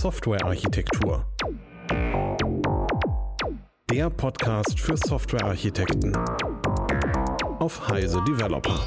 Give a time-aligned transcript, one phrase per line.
[0.00, 1.30] Softwarearchitektur.
[3.90, 6.16] Der Podcast für Softwarearchitekten
[7.58, 8.86] auf Heise Developer.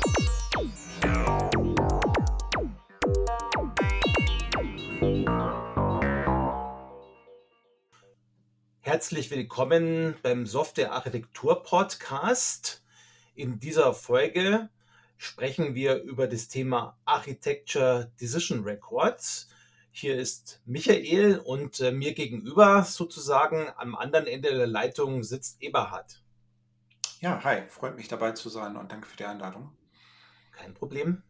[8.79, 12.83] Herzlich willkommen beim Softwarearchitektur Podcast.
[13.35, 14.69] In dieser Folge
[15.17, 19.52] sprechen wir über das Thema Architecture Decision Records.
[19.95, 26.23] Hier ist Michael und äh, mir gegenüber sozusagen am anderen Ende der Leitung sitzt Eberhard.
[27.19, 29.71] Ja, hi, freut mich dabei zu sein und danke für die Einladung.
[30.51, 31.21] Kein Problem.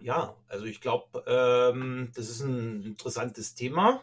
[0.00, 4.02] Ja, also ich glaube, ähm, das ist ein interessantes Thema.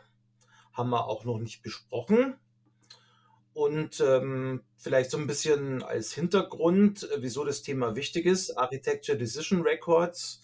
[0.71, 2.39] Haben wir auch noch nicht besprochen.
[3.53, 9.17] Und ähm, vielleicht so ein bisschen als Hintergrund, äh, wieso das Thema wichtig ist, Architecture
[9.17, 10.41] Decision Records,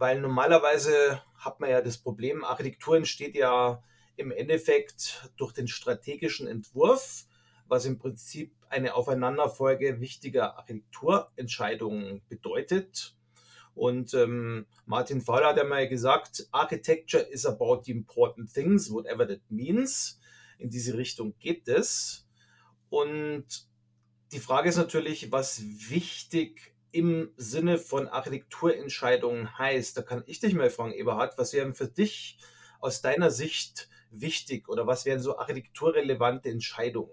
[0.00, 3.82] weil normalerweise hat man ja das Problem, Architektur entsteht ja
[4.16, 7.26] im Endeffekt durch den strategischen Entwurf,
[7.68, 13.14] was im Prinzip eine Aufeinanderfolge wichtiger Architekturentscheidungen bedeutet.
[13.74, 19.28] Und ähm, Martin Fowler hat ja mal gesagt, Architecture is about the important things, whatever
[19.28, 20.18] that means
[20.58, 22.26] in diese Richtung geht es.
[22.88, 23.68] Und
[24.32, 29.96] die Frage ist natürlich, was wichtig im Sinne von Architekturentscheidungen heißt.
[29.96, 32.38] Da kann ich dich mal fragen, Eberhard, was wären für dich
[32.80, 37.10] aus deiner Sicht wichtig oder was wären so architekturrelevante Entscheidungen?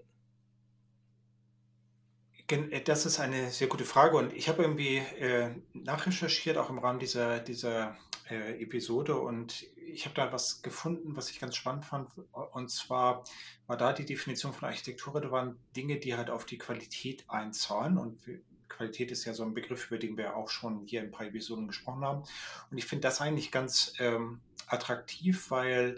[2.49, 6.79] Äh, das ist eine sehr gute Frage und ich habe irgendwie äh, nachrecherchiert, auch im
[6.79, 7.97] Rahmen dieser, dieser
[8.29, 12.09] äh, Episode und ich habe da was gefunden, was ich ganz spannend fand.
[12.51, 13.23] Und zwar
[13.67, 17.97] war da die Definition von Architektur, da waren Dinge, die halt auf die Qualität einzahlen.
[17.97, 18.19] Und
[18.69, 21.27] Qualität ist ja so ein Begriff, über den wir auch schon hier in ein paar
[21.27, 22.23] Episoden gesprochen haben.
[22.69, 25.97] Und ich finde das eigentlich ganz ähm, attraktiv, weil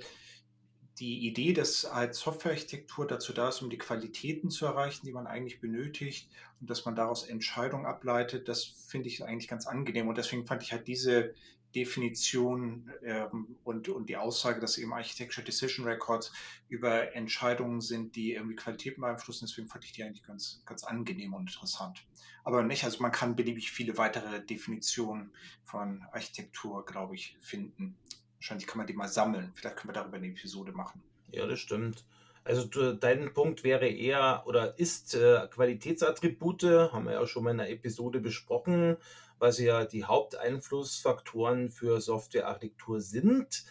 [1.00, 5.28] die Idee, dass halt Softwarearchitektur dazu da ist, um die Qualitäten zu erreichen, die man
[5.28, 6.30] eigentlich benötigt
[6.60, 10.10] und dass man daraus Entscheidungen ableitet, das finde ich eigentlich ganz angenehm.
[10.10, 11.34] Und deswegen fand ich halt diese
[11.76, 16.32] Definition ähm, und, und die Aussage, dass eben Architecture Decision Records
[16.68, 19.46] über Entscheidungen sind, die irgendwie Qualität beeinflussen.
[19.48, 22.06] Deswegen fand ich die eigentlich ganz, ganz angenehm und interessant.
[22.44, 25.32] Aber nicht, also man kann beliebig viele weitere Definitionen
[25.64, 27.96] von Architektur, glaube ich, finden.
[28.38, 29.52] Wahrscheinlich kann man die mal sammeln.
[29.54, 31.04] Vielleicht können wir darüber eine Episode machen.
[31.32, 32.06] Ja, das stimmt.
[32.44, 37.60] Also dein Punkt wäre eher oder ist äh, Qualitätsattribute, haben wir ja schon mal in
[37.60, 38.98] einer Episode besprochen,
[39.40, 43.64] was ja die Haupteinflussfaktoren für Softwarearchitektur sind.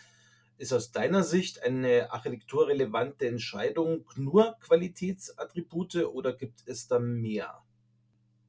[0.56, 7.62] Ist aus deiner Sicht eine architekturrelevante Entscheidung nur Qualitätsattribute oder gibt es da mehr?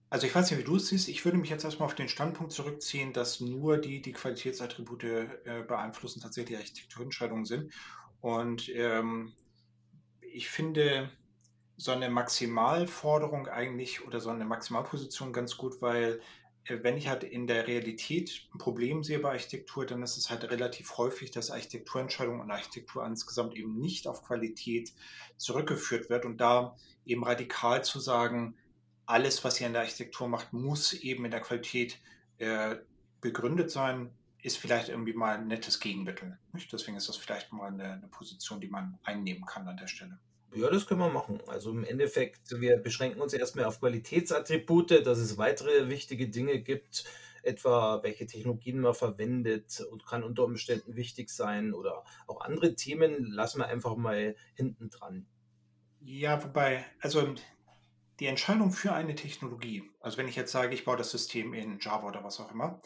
[0.09, 1.07] Also ich weiß nicht, wie du es siehst.
[1.07, 5.63] Ich würde mich jetzt erstmal auf den Standpunkt zurückziehen, dass nur die, die Qualitätsattribute äh,
[5.68, 7.72] beeinflussen, tatsächlich Architekturentscheidungen sind.
[8.22, 9.34] Und ähm,
[10.22, 11.12] ich finde
[11.78, 16.19] so eine Maximalforderung eigentlich oder so eine Maximalposition ganz gut, weil
[16.69, 20.44] wenn ich halt in der Realität ein Problem sehe bei Architektur, dann ist es halt
[20.46, 24.94] relativ häufig, dass Architekturentscheidungen und Architektur insgesamt eben nicht auf Qualität
[25.38, 26.75] zurückgeführt wird und da
[27.06, 28.56] eben radikal zu sagen,
[29.06, 32.00] alles, was ihr in der Architektur macht, muss eben in der Qualität
[32.38, 32.75] äh,
[33.22, 36.38] begründet sein, ist vielleicht irgendwie mal ein nettes Gegenmittel.
[36.53, 36.72] Nicht?
[36.72, 40.19] Deswegen ist das vielleicht mal eine, eine Position, die man einnehmen kann an der Stelle.
[40.55, 41.39] Ja, das können wir machen.
[41.47, 47.05] Also im Endeffekt, wir beschränken uns erstmal auf Qualitätsattribute, dass es weitere wichtige Dinge gibt,
[47.43, 53.31] etwa welche Technologien man verwendet und kann unter Umständen wichtig sein oder auch andere Themen
[53.31, 55.27] lassen wir einfach mal hinten dran.
[56.01, 57.35] Ja, wobei, also
[58.19, 61.79] die Entscheidung für eine Technologie, also wenn ich jetzt sage, ich baue das System in
[61.79, 62.81] Java oder was auch immer,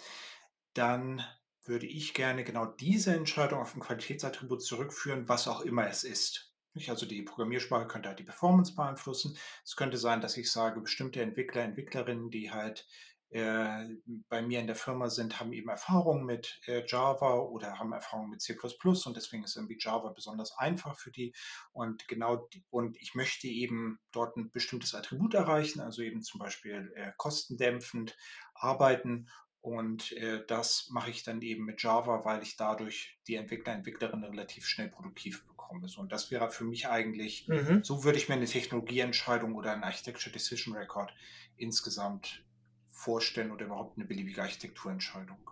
[0.74, 1.24] dann
[1.66, 6.53] würde ich gerne genau diese Entscheidung auf ein Qualitätsattribut zurückführen, was auch immer es ist.
[6.88, 9.38] Also die Programmiersprache könnte halt die Performance beeinflussen.
[9.64, 12.88] Es könnte sein, dass ich sage, bestimmte Entwickler, Entwicklerinnen, die halt
[13.34, 13.88] äh,
[14.30, 18.30] bei mir in der Firma sind, haben eben Erfahrung mit äh, Java oder haben Erfahrung
[18.30, 21.34] mit C++ und deswegen ist irgendwie Java besonders einfach für die.
[21.72, 26.94] Und genau und ich möchte eben dort ein bestimmtes Attribut erreichen, also eben zum Beispiel
[26.96, 28.16] äh, kostendämpfend
[28.54, 29.28] arbeiten
[29.64, 34.30] und äh, das mache ich dann eben mit Java, weil ich dadurch die Entwickler, Entwicklerinnen
[34.30, 35.88] relativ schnell produktiv bekomme.
[35.88, 37.82] So, und das wäre für mich eigentlich, mhm.
[37.82, 41.14] so würde ich mir eine Technologieentscheidung oder ein Architecture Decision Record
[41.56, 42.44] insgesamt
[42.90, 45.50] vorstellen oder überhaupt eine beliebige Architekturentscheidung.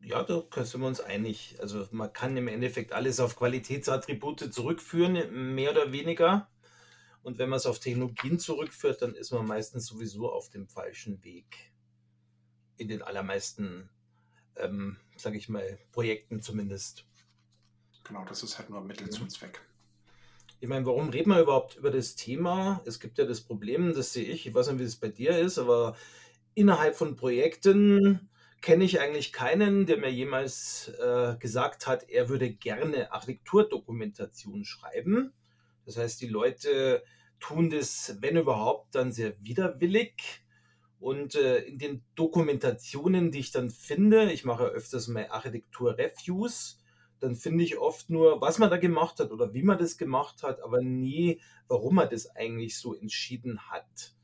[0.00, 1.58] Ja, da sind wir uns einig.
[1.60, 6.48] Also man kann im Endeffekt alles auf Qualitätsattribute zurückführen, mehr oder weniger.
[7.22, 11.22] Und wenn man es auf Technologien zurückführt, dann ist man meistens sowieso auf dem falschen
[11.22, 11.69] Weg
[12.80, 13.88] in den allermeisten,
[14.56, 17.04] ähm, sage ich mal, Projekten zumindest.
[18.04, 19.12] Genau, das ist halt nur Mittel ja.
[19.12, 19.60] zum Zweck.
[20.60, 22.82] Ich meine, warum reden wir überhaupt über das Thema?
[22.84, 25.38] Es gibt ja das Problem, das sehe ich, ich weiß nicht, wie es bei dir
[25.38, 25.96] ist, aber
[26.54, 28.28] innerhalb von Projekten
[28.60, 35.32] kenne ich eigentlich keinen, der mir jemals äh, gesagt hat, er würde gerne Architekturdokumentation schreiben.
[35.86, 37.02] Das heißt, die Leute
[37.38, 40.39] tun das, wenn überhaupt, dann sehr widerwillig.
[41.00, 46.78] Und äh, in den Dokumentationen, die ich dann finde, ich mache öfters mal Architektur-Reviews,
[47.20, 50.42] dann finde ich oft nur, was man da gemacht hat oder wie man das gemacht
[50.42, 54.14] hat, aber nie, warum man das eigentlich so entschieden hat.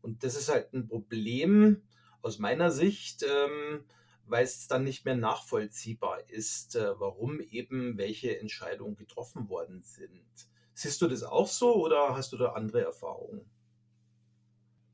[0.00, 1.82] Und das ist halt ein Problem
[2.22, 3.84] aus meiner Sicht, ähm,
[4.26, 10.24] weil es dann nicht mehr nachvollziehbar ist, äh, warum eben welche Entscheidungen getroffen worden sind.
[10.74, 13.50] Siehst du das auch so oder hast du da andere Erfahrungen?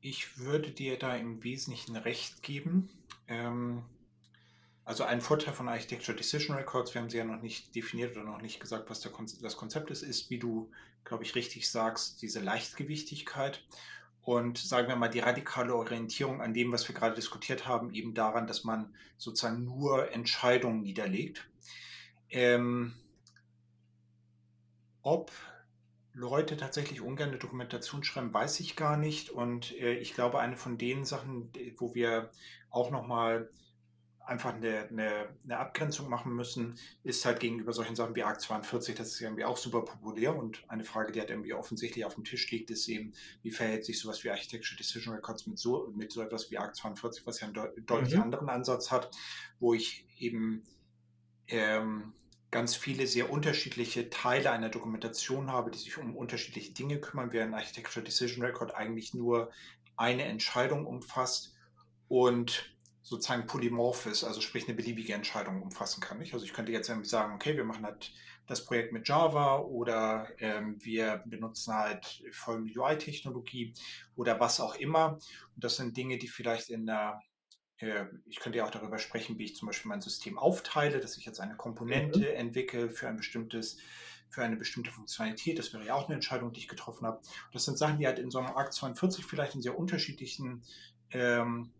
[0.01, 2.89] Ich würde dir da im Wesentlichen recht geben.
[3.27, 3.83] Ähm,
[4.85, 8.25] also ein Vorteil von Architecture Decision Records, wir haben sie ja noch nicht definiert oder
[8.25, 10.71] noch nicht gesagt, was Kon das Konzept ist, ist, wie du,
[11.03, 13.63] glaube ich, richtig sagst, diese Leichtgewichtigkeit
[14.23, 18.13] und sagen wir mal die radikale Orientierung an dem, was wir gerade diskutiert haben, eben
[18.13, 21.47] daran, dass man sozusagen nur Entscheidungen niederlegt.
[22.29, 22.93] Ähm,
[25.01, 25.31] ob
[26.13, 29.29] Leute tatsächlich ungern eine Dokumentation schreiben, weiß ich gar nicht.
[29.29, 32.31] Und äh, ich glaube, eine von den Sachen, wo wir
[32.69, 33.49] auch nochmal
[34.29, 38.95] einfach eine, eine, eine, Abgrenzung machen müssen, ist halt gegenüber solchen Sachen wie Arc 42,
[38.95, 42.23] das ist irgendwie auch super populär und eine Frage, die halt irgendwie offensichtlich auf dem
[42.23, 46.11] Tisch liegt, ist eben, wie verhält sich sowas wie Architecture Decision Records mit so, mit
[46.11, 48.21] so etwas wie Arc 42, was ja einen deut deutlich mhm.
[48.21, 49.09] anderen Ansatz hat,
[49.59, 50.63] wo ich eben
[51.47, 52.13] ähm,
[52.51, 57.53] ganz viele sehr unterschiedliche Teile einer Dokumentation habe, die sich um unterschiedliche Dinge kümmern, während
[57.53, 59.51] Architecture Decision Record eigentlich nur
[59.95, 61.53] eine Entscheidung umfasst
[62.07, 66.19] und sozusagen polymorph ist, also sprich eine beliebige Entscheidung umfassen kann.
[66.19, 66.33] Nicht?
[66.33, 68.13] Also ich könnte jetzt irgendwie sagen, okay, wir machen halt
[68.47, 73.73] das Projekt mit Java oder ähm, wir benutzen halt folgende UI-Technologie
[74.15, 75.19] oder was auch immer.
[75.55, 77.21] Und das sind Dinge, die vielleicht in der
[78.25, 81.25] ich könnte ja auch darüber sprechen, wie ich zum Beispiel mein System aufteile, dass ich
[81.25, 82.25] jetzt eine Komponente mhm.
[82.25, 83.77] entwickle für ein bestimmtes,
[84.29, 85.57] für eine bestimmte Funktionalität.
[85.57, 87.21] Das wäre ja auch eine Entscheidung, die ich getroffen habe.
[87.53, 90.63] Das sind Sachen, die halt in so einem Arc 42 vielleicht in sehr unterschiedlichen
[91.11, 91.71] ähm,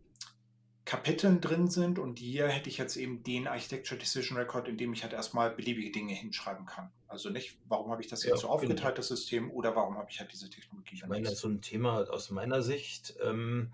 [0.85, 1.99] Kapiteln drin sind.
[1.99, 5.51] Und hier hätte ich jetzt eben den Architecture Decision Record, in dem ich halt erstmal
[5.51, 6.91] beliebige Dinge hinschreiben kann.
[7.09, 8.95] Also nicht, warum habe ich das jetzt ja, so aufgeteilt, genau.
[8.95, 10.95] das System, oder warum habe ich halt diese Technologie.
[10.95, 13.15] Ich meine, das ist so ein Thema aus meiner Sicht.
[13.21, 13.73] Ähm,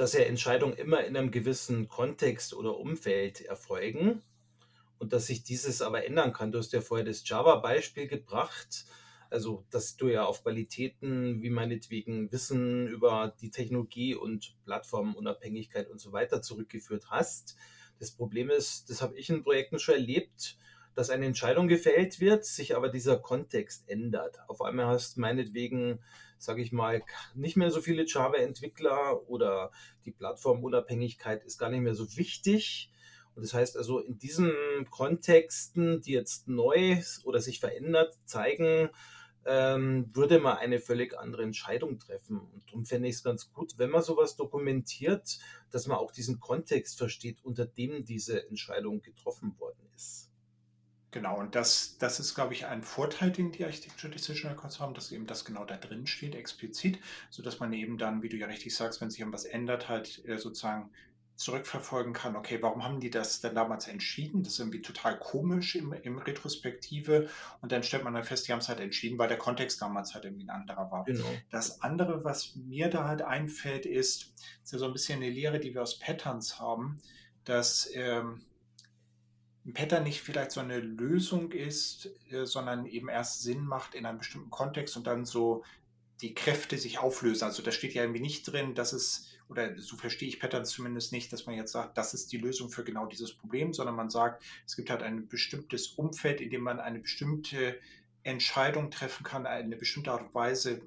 [0.00, 4.22] dass ja Entscheidungen immer in einem gewissen Kontext oder Umfeld erfolgen
[4.98, 6.52] und dass sich dieses aber ändern kann.
[6.52, 8.86] Du hast ja vorher das Java-Beispiel gebracht,
[9.28, 16.00] also dass du ja auf Qualitäten wie meinetwegen Wissen über die Technologie und Plattformunabhängigkeit und
[16.00, 17.56] so weiter zurückgeführt hast.
[17.98, 20.56] Das Problem ist, das habe ich in Projekten schon erlebt,
[20.94, 24.38] dass eine Entscheidung gefällt wird, sich aber dieser Kontext ändert.
[24.48, 25.98] Auf einmal hast meinetwegen
[26.42, 27.02] sage ich mal,
[27.34, 29.70] nicht mehr so viele Java-Entwickler oder
[30.04, 32.90] die Plattformunabhängigkeit ist gar nicht mehr so wichtig.
[33.34, 34.52] Und das heißt also, in diesen
[34.90, 38.90] Kontexten, die jetzt neu oder sich verändert zeigen,
[39.46, 42.40] ähm, würde man eine völlig andere Entscheidung treffen.
[42.40, 45.38] Und darum fände ich es ganz gut, wenn man sowas dokumentiert,
[45.70, 50.29] dass man auch diesen Kontext versteht, unter dem diese Entscheidung getroffen worden ist.
[51.12, 54.94] Genau, und das, das ist, glaube ich, ein Vorteil, den die Architecture Decision Records haben,
[54.94, 57.00] dass eben das genau da drin steht, explizit,
[57.30, 60.38] sodass man eben dann, wie du ja richtig sagst, wenn sich irgendwas ändert, halt äh,
[60.38, 60.90] sozusagen
[61.40, 64.42] zurückverfolgen kann, okay, warum haben die das denn damals entschieden?
[64.42, 67.30] Das ist irgendwie total komisch im, im Retrospektive.
[67.62, 70.12] Und dann stellt man dann fest, die haben es halt entschieden, weil der Kontext damals
[70.12, 71.04] halt irgendwie ein anderer war.
[71.04, 71.24] Genau.
[71.50, 75.60] Das andere, was mir da halt einfällt, ist, ist ja so ein bisschen eine Lehre,
[75.60, 77.00] die wir aus Patterns haben,
[77.44, 78.42] dass ähm,
[79.74, 84.18] Pattern nicht vielleicht so eine Lösung ist, äh, sondern eben erst Sinn macht in einem
[84.18, 85.64] bestimmten Kontext und dann so
[86.22, 87.44] die Kräfte sich auflösen.
[87.44, 91.12] Also da steht ja irgendwie nicht drin, dass es, oder so verstehe ich Patterns zumindest
[91.12, 94.10] nicht, dass man jetzt sagt, das ist die Lösung für genau dieses Problem, sondern man
[94.10, 97.78] sagt, es gibt halt ein bestimmtes Umfeld, in dem man eine bestimmte
[98.22, 100.82] Entscheidung treffen kann, eine bestimmte Art und Weise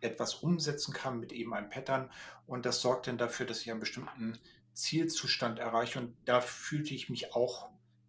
[0.00, 2.10] etwas umsetzen kann mit eben einem Pattern.
[2.46, 4.38] Und das sorgt dann dafür, dass ich einen bestimmten
[4.72, 5.98] Zielzustand erreiche.
[5.98, 7.68] Und da fühlte ich mich auch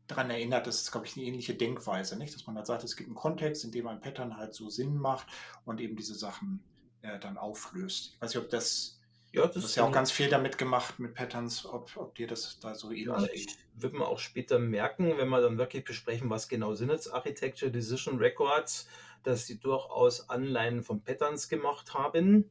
[0.09, 2.33] daran erinnert, das ist, glaube ich, eine ähnliche Denkweise, nicht?
[2.35, 4.97] Dass man halt sagt, es gibt einen Kontext, in dem ein Pattern halt so Sinn
[4.97, 5.27] macht
[5.65, 6.63] und eben diese Sachen
[7.01, 8.13] äh, dann auflöst.
[8.15, 8.99] Ich weiß nicht, ob das
[9.31, 12.59] ja, das ist ja auch ganz viel damit gemacht mit Patterns, ob, ob dir das
[12.59, 13.57] da so ähnlich ja, geht.
[13.75, 17.71] Wird man auch später merken, wenn wir dann wirklich besprechen, was genau sind jetzt Architecture
[17.71, 18.87] Decision Records,
[19.21, 22.49] dass sie durchaus Anleihen von Patterns gemacht haben.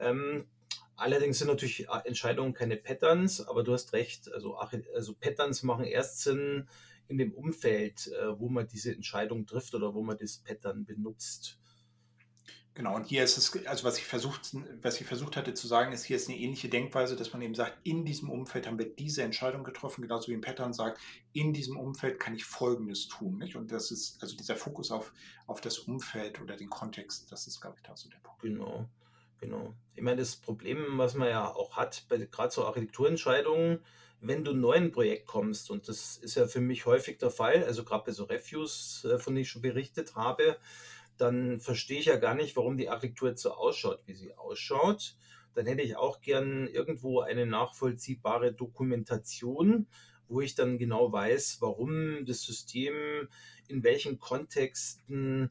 [0.00, 0.48] Ähm,
[0.96, 6.22] allerdings sind natürlich Entscheidungen keine Patterns, aber du hast recht, also, also Patterns machen erst
[6.22, 6.68] Sinn,
[7.08, 11.58] in dem Umfeld, äh, wo man diese Entscheidung trifft oder wo man das Pattern benutzt.
[12.78, 15.90] Genau, und hier ist es, also was ich versucht, was ich versucht hatte zu sagen,
[15.92, 18.88] ist, hier ist eine ähnliche Denkweise, dass man eben sagt, in diesem Umfeld haben wir
[18.88, 21.00] diese Entscheidung getroffen, genauso wie im Pattern sagt,
[21.32, 23.38] in diesem Umfeld kann ich Folgendes tun.
[23.38, 23.56] Nicht?
[23.56, 25.12] Und das ist, also dieser Fokus auf,
[25.48, 28.42] auf das Umfeld oder den Kontext, das ist, glaube ich, da so der Punkt.
[28.42, 28.88] Genau,
[29.40, 29.74] genau.
[29.96, 33.80] Ich meine, das Problem, was man ja auch hat, bei gerade so Architekturentscheidungen,
[34.20, 37.30] wenn du neu in ein Projekt kommst, und das ist ja für mich häufig der
[37.30, 40.56] Fall, also gerade bei so Reviews, äh, von denen ich schon berichtet habe,
[41.16, 45.16] dann verstehe ich ja gar nicht, warum die Architektur jetzt so ausschaut, wie sie ausschaut.
[45.54, 49.88] Dann hätte ich auch gern irgendwo eine nachvollziehbare Dokumentation,
[50.28, 53.28] wo ich dann genau weiß, warum das System
[53.66, 55.50] in welchen Kontexten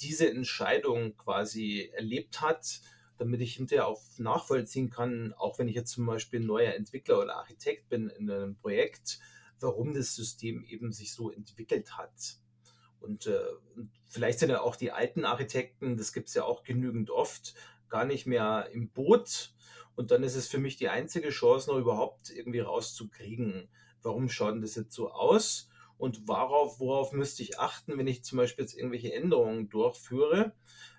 [0.00, 2.80] diese Entscheidung quasi erlebt hat,
[3.16, 7.36] damit ich hinterher auch nachvollziehen kann, auch wenn ich jetzt zum Beispiel neuer Entwickler oder
[7.36, 9.20] Architekt bin in einem Projekt,
[9.60, 12.38] warum das System eben sich so entwickelt hat.
[13.00, 13.38] Und äh,
[14.06, 17.54] vielleicht sind ja auch die alten Architekten, das gibt es ja auch genügend oft,
[17.88, 19.52] gar nicht mehr im Boot.
[19.94, 23.68] Und dann ist es für mich die einzige Chance, noch überhaupt irgendwie rauszukriegen,
[24.02, 25.68] warum schaut das jetzt so aus
[25.98, 30.52] und worauf, worauf müsste ich achten, wenn ich zum Beispiel jetzt irgendwelche Änderungen durchführe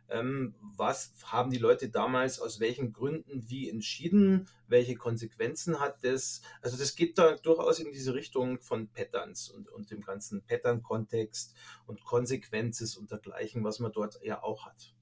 [0.09, 6.41] ähm, was haben die Leute damals aus welchen Gründen wie entschieden, welche Konsequenzen hat das.
[6.62, 11.55] Also das geht da durchaus in diese Richtung von Patterns und, und dem ganzen Pattern-Kontext
[11.88, 14.93] und Konsequenzen und dergleichen, was man dort ja auch hat.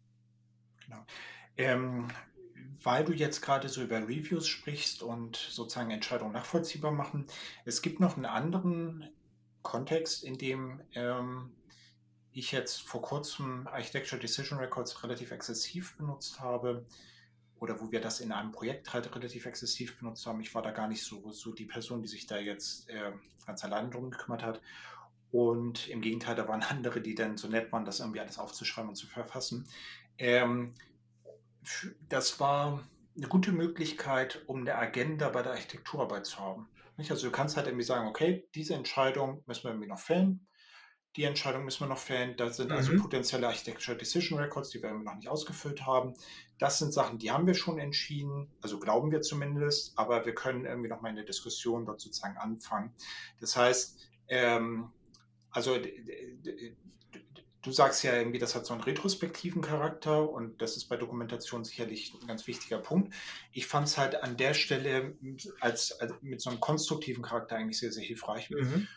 [0.86, 1.06] Genau.
[1.58, 2.08] Ähm,
[2.82, 7.28] weil du jetzt gerade so über Reviews sprichst und sozusagen Entscheidungen nachvollziehbar machen,
[7.66, 9.10] es gibt noch einen anderen
[9.62, 11.52] Kontext, in dem ähm,
[12.34, 16.86] ich jetzt vor kurzem Architecture Decision Records relativ exzessiv benutzt habe
[17.60, 20.42] oder wo wir das in einem Projekt halt relativ exzessiv benutzt haben.
[20.42, 23.12] Ich war da gar nicht so, so die Person, die sich da jetzt äh,
[23.46, 24.62] ganz allein drum gekümmert hat.
[25.32, 28.90] Und im Gegenteil, da waren andere, die dann so nett waren, das irgendwie alles aufzuschreiben
[28.90, 29.68] und zu verfassen.
[30.18, 30.74] Ähm,
[32.10, 32.84] das war
[33.16, 36.68] eine gute Möglichkeit, um eine Agenda bei der Architekturarbeit zu haben.
[36.98, 40.48] Also du kannst halt irgendwie sagen, okay, diese Entscheidung müssen wir irgendwie noch fällen.
[41.16, 42.36] Die Entscheidung müssen wir noch fällen.
[42.38, 42.98] Da sind also mhm.
[42.98, 46.14] also potenzielle Architecture Decision Records, die wir noch nicht ausgefüllt haben.
[46.58, 50.66] Das sind Sachen, die haben wir schon entschieden, also glauben wir zumindest, aber wir können
[50.66, 52.94] irgendwie noch mal in der Diskussion dort sozusagen anfangen.
[53.40, 54.92] Das heißt, ähm,
[55.52, 55.78] also
[57.64, 61.64] du sagst ja irgendwie, das hat so einen retrospektiven Charakter und das ist bei Dokumentation
[61.64, 63.14] sicherlich ein ganz wichtiger Punkt.
[63.52, 65.16] Ich fand es halt an der Stelle
[65.60, 68.50] als, als, mit so einem konstruktiven Charakter eigentlich sehr, sehr hilfreich.
[68.50, 68.88] Mhm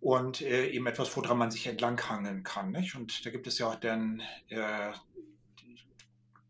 [0.00, 2.70] und äh, eben etwas, woran man sich entlanghangeln kann.
[2.70, 2.94] Nicht?
[2.94, 4.92] Und da gibt es ja auch dann äh,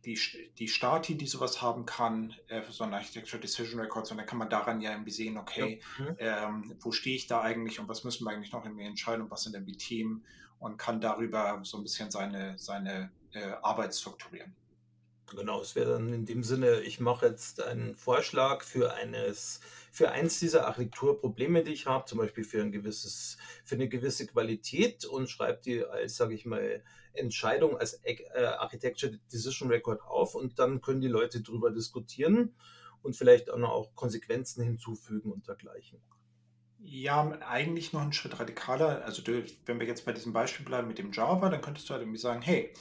[0.04, 0.18] die,
[0.58, 4.26] die Stati, die sowas haben kann, äh, für so ein Architecture Decision Records, und dann
[4.26, 6.50] kann man daran ja irgendwie sehen, okay, ja.
[6.50, 6.66] mhm.
[6.70, 9.22] ähm, wo stehe ich da eigentlich und was müssen wir eigentlich noch in mir entscheiden
[9.22, 10.24] und was sind denn die Themen
[10.58, 14.54] und kann darüber so ein bisschen seine, seine äh, Arbeit strukturieren.
[15.36, 19.60] Genau, es wäre dann in dem Sinne, ich mache jetzt einen Vorschlag für eines,
[19.92, 24.26] für eins dieser Architekturprobleme, die ich habe, zum Beispiel für ein gewisses, für eine gewisse
[24.26, 26.82] Qualität und schreibe die als, sage ich mal,
[27.12, 32.54] Entscheidung als äh, Architecture Decision Record auf und dann können die Leute darüber diskutieren
[33.02, 36.00] und vielleicht auch noch auch Konsequenzen hinzufügen und dergleichen.
[36.80, 39.04] Ja, eigentlich noch einen Schritt radikaler.
[39.04, 39.22] Also
[39.66, 42.20] wenn wir jetzt bei diesem Beispiel bleiben mit dem Java, dann könntest du halt irgendwie
[42.20, 42.72] sagen, hey,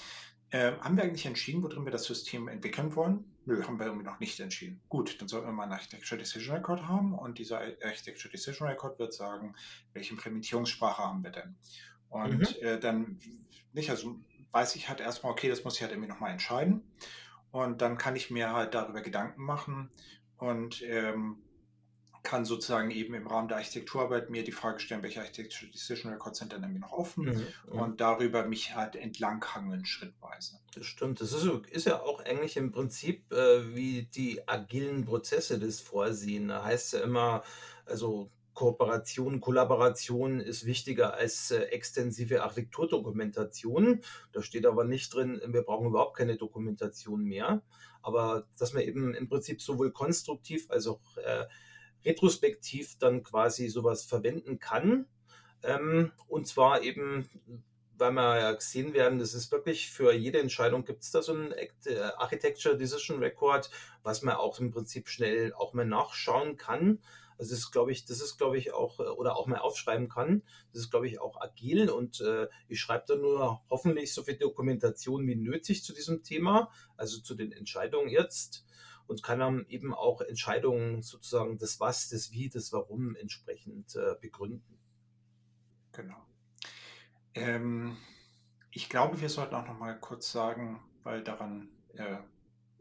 [0.52, 3.26] äh, haben wir eigentlich entschieden, worin wir das System entwickeln wollen?
[3.46, 4.82] Nö, haben wir irgendwie noch nicht entschieden.
[4.90, 9.00] Gut, dann sollten wir mal einen Architecture Decision Record haben und dieser Architecture Decision Record
[9.00, 9.56] wird sagen,
[9.94, 11.56] welche Implementierungssprache haben wir denn?
[12.10, 12.68] Und mhm.
[12.68, 13.20] äh, dann,
[13.74, 14.20] nicht, also
[14.52, 16.84] weiß ich halt erstmal, okay, das muss ich halt irgendwie nochmal entscheiden.
[17.52, 19.90] Und dann kann ich mir halt darüber Gedanken machen
[20.38, 21.38] und ähm,
[22.28, 26.40] kann sozusagen eben im Rahmen der Architekturarbeit mir die Frage stellen, welche Architecture Decision Records
[26.40, 27.48] sind denn irgendwie noch offen mhm.
[27.72, 30.60] und darüber mich halt entlanghangeln schrittweise.
[30.76, 31.22] Das stimmt.
[31.22, 36.50] Das ist, ist ja auch eigentlich im Prinzip äh, wie die agilen Prozesse das vorsehen.
[36.50, 37.44] Da heißt ja immer,
[37.86, 44.02] also Kooperation, Kollaboration ist wichtiger als äh, extensive Architekturdokumentation.
[44.34, 47.62] Da steht aber nicht drin, wir brauchen überhaupt keine Dokumentation mehr.
[48.02, 51.46] Aber dass man eben im Prinzip sowohl konstruktiv als auch äh,
[52.08, 55.08] retrospektiv dann quasi sowas verwenden kann.
[55.64, 57.30] Ähm, und zwar eben,
[57.98, 61.34] weil wir ja gesehen werden, das ist wirklich für jede Entscheidung gibt es da so
[61.34, 63.70] ein äh, Architecture Decision Record,
[64.04, 67.00] was man auch im Prinzip schnell auch mal nachschauen kann.
[67.38, 70.10] Also das ist, glaube ich, das ist, glaube ich, auch, äh, oder auch mal aufschreiben
[70.10, 70.44] kann.
[70.74, 74.38] Das ist, glaube ich, auch agil und äh, ich schreibe da nur hoffentlich so viel
[74.38, 78.64] Dokumentation wie nötig zu diesem Thema, also zu den Entscheidungen jetzt
[79.08, 84.16] und kann dann eben auch Entscheidungen sozusagen des Was, des Wie, des Warum entsprechend äh,
[84.20, 84.78] begründen.
[85.94, 86.26] Genau.
[87.34, 87.98] Ähm,
[88.72, 92.18] ich glaube, wir sollten auch noch mal kurz sagen, weil daran äh,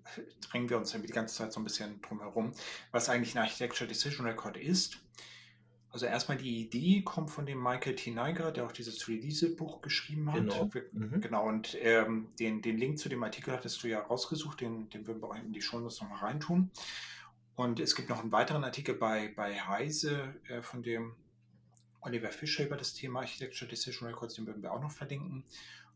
[0.41, 2.53] drängen wir uns die ganze Zeit so ein bisschen drum herum,
[2.91, 4.99] was eigentlich ein Architecture Decision Record ist.
[5.97, 8.11] Also erstmal die Idee kommt von dem Michael T.
[8.11, 10.41] Niger, der auch dieses Release-Buch geschrieben hat.
[10.41, 10.71] Genau.
[10.93, 11.23] Mhm.
[11.23, 15.07] Genau, und ähm, den, den Link zu dem Artikel hattest du ja rausgesucht, den, den
[15.07, 16.71] würden wir auch in die Shownotes nochmal reintun.
[17.55, 21.15] Und es gibt noch einen weiteren Artikel bei, bei Heise äh, von dem
[22.03, 25.45] Oliver Fischer über das Thema Architecture Decision Records, den würden wir auch noch verlinken.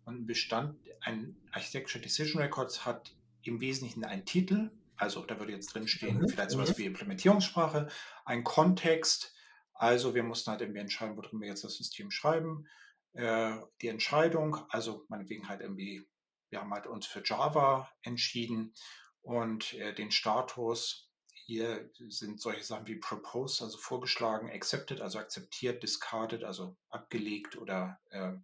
[0.07, 5.52] Und ein Bestand, ein Architecture Decision Records hat im Wesentlichen einen Titel, also da würde
[5.52, 6.28] jetzt drinstehen, mhm.
[6.30, 6.78] vielleicht sowas mhm.
[6.78, 7.88] wie Implementierungssprache,
[8.25, 9.35] ein Kontext,
[9.80, 12.68] also wir mussten halt irgendwie entscheiden, worin wir jetzt das System schreiben.
[13.14, 16.06] Äh, die Entscheidung, also meinetwegen halt irgendwie,
[16.50, 18.75] wir haben halt uns für Java entschieden
[19.22, 25.82] und äh, den Status, hier sind solche Sachen wie proposed, also vorgeschlagen, accepted, also akzeptiert,
[25.82, 28.34] discarded, also abgelegt oder äh,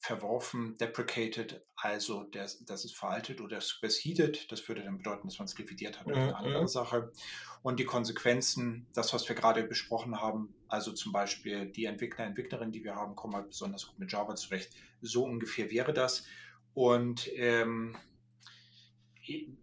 [0.00, 4.50] verworfen, deprecated, also das, das ist veraltet oder superseded.
[4.50, 6.68] Das würde dann bedeuten, dass man es revidiert hat oder eine andere mhm.
[6.68, 7.12] Sache.
[7.62, 12.72] Und die Konsequenzen, das, was wir gerade besprochen haben, also zum Beispiel die Entwickler, Entwicklerinnen,
[12.72, 14.70] die wir haben, kommen halt besonders gut mit Java zurecht.
[15.00, 16.24] So ungefähr wäre das.
[16.74, 17.96] Und ähm,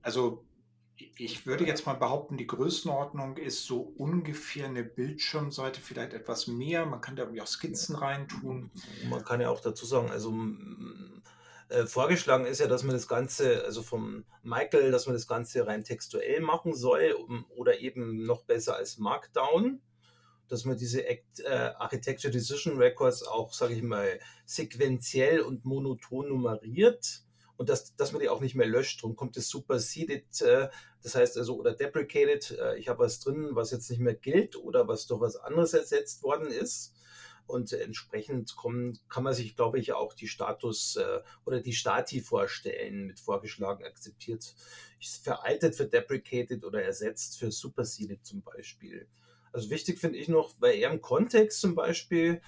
[0.02, 0.46] also
[0.98, 6.86] ich würde jetzt mal behaupten, die Größenordnung ist so ungefähr eine Bildschirmseite, vielleicht etwas mehr.
[6.86, 8.72] Man kann da irgendwie auch Skizzen reintun.
[9.10, 10.34] Man kann ja auch dazu sagen, also
[11.70, 15.68] äh, vorgeschlagen ist ja, dass man das Ganze, also vom Michael, dass man das Ganze
[15.68, 19.82] rein textuell machen soll um, oder eben noch besser als Markdown,
[20.48, 26.30] dass man diese Act, äh, Architecture Decision Records auch, sage ich mal, sequenziell und monoton
[26.30, 27.25] nummeriert
[27.58, 29.02] und dass, dass man die auch nicht mehr löscht.
[29.02, 30.70] Darum kommt es superseded, äh,
[31.02, 34.56] das heißt also, oder deprecated, äh, ich habe was drin, was jetzt nicht mehr gilt
[34.56, 36.94] oder was durch was anderes ersetzt worden ist.
[37.48, 42.22] Und entsprechend kommen, kann man sich, glaube ich, auch die Status äh, oder die Stati
[42.22, 44.56] vorstellen, mit vorgeschlagen, akzeptiert,
[45.00, 49.08] ist veraltet für deprecated oder ersetzt für superseded zum Beispiel.
[49.52, 52.42] Also wichtig finde ich noch, weil er im Kontext zum Beispiel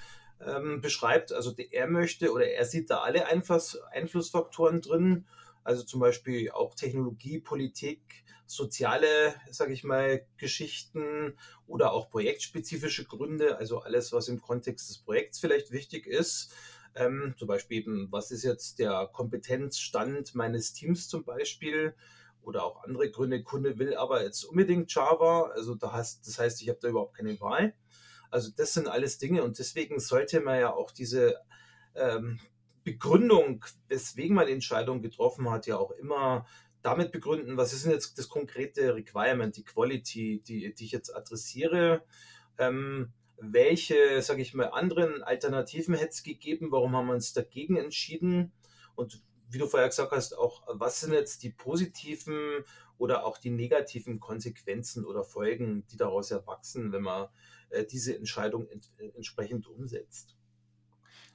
[0.45, 1.31] ähm, beschreibt.
[1.31, 5.25] Also er möchte oder er sieht da alle Einfluss, Einflussfaktoren drin.
[5.63, 13.57] Also zum Beispiel auch Technologie, Politik, soziale, sage ich mal, Geschichten oder auch projektspezifische Gründe.
[13.57, 16.53] Also alles, was im Kontext des Projekts vielleicht wichtig ist.
[16.95, 21.93] Ähm, zum Beispiel eben, was ist jetzt der Kompetenzstand meines Teams zum Beispiel?
[22.41, 23.43] Oder auch andere Gründe.
[23.43, 25.51] Kunde will aber jetzt unbedingt Java.
[25.53, 27.73] Also da heißt, das heißt, ich habe da überhaupt keine Wahl.
[28.29, 31.35] Also das sind alles Dinge und deswegen sollte man ja auch diese
[31.95, 32.39] ähm,
[32.83, 36.45] Begründung, weswegen man die Entscheidung getroffen hat, ja auch immer
[36.81, 41.13] damit begründen, was ist denn jetzt das konkrete Requirement, die Quality, die, die ich jetzt
[41.13, 42.03] adressiere.
[42.57, 46.71] Ähm, welche, sage ich mal, anderen Alternativen hätte es gegeben?
[46.71, 48.51] Warum haben wir uns dagegen entschieden?
[48.95, 52.63] Und wie du vorher gesagt hast, auch was sind jetzt die positiven
[52.97, 57.27] oder auch die negativen Konsequenzen oder Folgen, die daraus erwachsen, wenn man
[57.69, 60.35] äh, diese Entscheidung ent entsprechend umsetzt.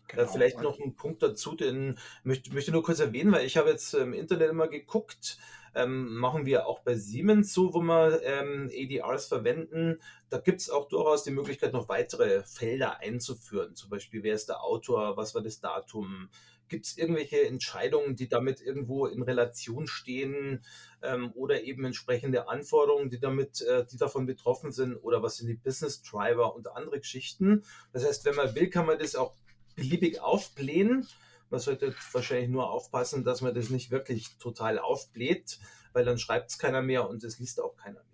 [0.08, 0.32] Äh, genau.
[0.32, 3.94] Vielleicht noch ein Punkt dazu, den möchte, möchte nur kurz erwähnen, weil ich habe jetzt
[3.94, 5.38] im Internet immer geguckt,
[5.74, 10.00] ähm, machen wir auch bei Siemens so, wo wir ähm, ADRs verwenden.
[10.28, 13.74] Da gibt es auch durchaus die Möglichkeit, noch weitere Felder einzuführen.
[13.74, 16.28] Zum Beispiel, wer ist der Autor, was war das Datum,
[16.72, 20.64] Gibt es irgendwelche Entscheidungen, die damit irgendwo in Relation stehen
[21.02, 25.48] ähm, oder eben entsprechende Anforderungen, die damit, äh, die davon betroffen sind oder was sind
[25.48, 27.62] die Business Driver und andere Geschichten?
[27.92, 29.34] Das heißt, wenn man will, kann man das auch
[29.76, 31.06] beliebig aufblähen.
[31.50, 35.58] Man sollte wahrscheinlich nur aufpassen, dass man das nicht wirklich total aufbläht,
[35.92, 38.11] weil dann schreibt es keiner mehr und es liest auch keiner mehr.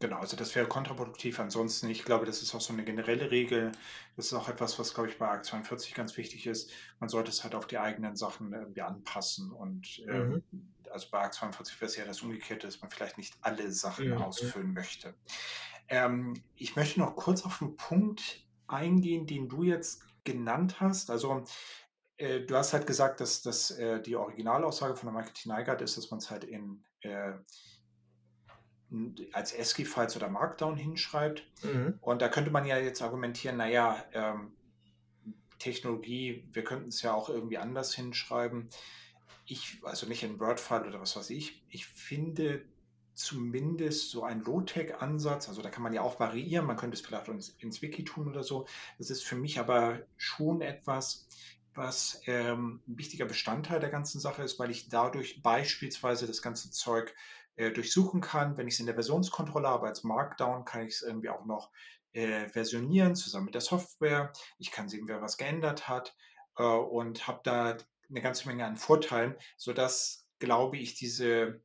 [0.00, 1.40] Genau, also das wäre kontraproduktiv.
[1.40, 3.72] Ansonsten, ich glaube, das ist auch so eine generelle Regel.
[4.16, 6.70] Das ist auch etwas, was, glaube ich, bei Akt 42 ganz wichtig ist.
[7.00, 9.52] Man sollte es halt auf die eigenen Sachen irgendwie anpassen.
[9.52, 10.74] Und ähm, mhm.
[10.90, 14.10] also bei Akt 42 wäre es ja das Umgekehrte, dass man vielleicht nicht alle Sachen
[14.10, 14.18] mhm.
[14.18, 15.14] ausfüllen möchte.
[15.88, 21.10] Ähm, ich möchte noch kurz auf einen Punkt eingehen, den du jetzt genannt hast.
[21.10, 21.44] Also
[22.16, 25.96] äh, du hast halt gesagt, dass, dass äh, die Originalaussage von der Marketing Neigert ist,
[25.96, 27.32] dass man es halt in äh,
[29.32, 31.44] als ASCII-Files oder Markdown hinschreibt.
[31.62, 31.98] Mhm.
[32.00, 34.52] Und da könnte man ja jetzt argumentieren, naja, ähm,
[35.58, 38.68] Technologie, wir könnten es ja auch irgendwie anders hinschreiben.
[39.46, 42.64] Ich, also nicht in Word-File oder was weiß ich, ich finde
[43.14, 47.28] zumindest so ein Low-Tech-Ansatz, also da kann man ja auch variieren, man könnte es vielleicht
[47.28, 48.66] ins, ins Wiki tun oder so.
[48.98, 51.26] Das ist für mich aber schon etwas,
[51.74, 56.70] was ähm, ein wichtiger Bestandteil der ganzen Sache ist, weil ich dadurch beispielsweise das ganze
[56.70, 57.14] Zeug
[57.56, 58.56] äh, durchsuchen kann.
[58.56, 61.70] Wenn ich es in der Versionskontrolle habe als Markdown, kann ich es irgendwie auch noch
[62.12, 64.32] äh, versionieren zusammen mit der Software.
[64.58, 66.14] Ich kann sehen, wer was geändert hat
[66.56, 67.76] äh, und habe da
[68.08, 71.62] eine ganze Menge an Vorteilen, sodass, glaube ich, diese,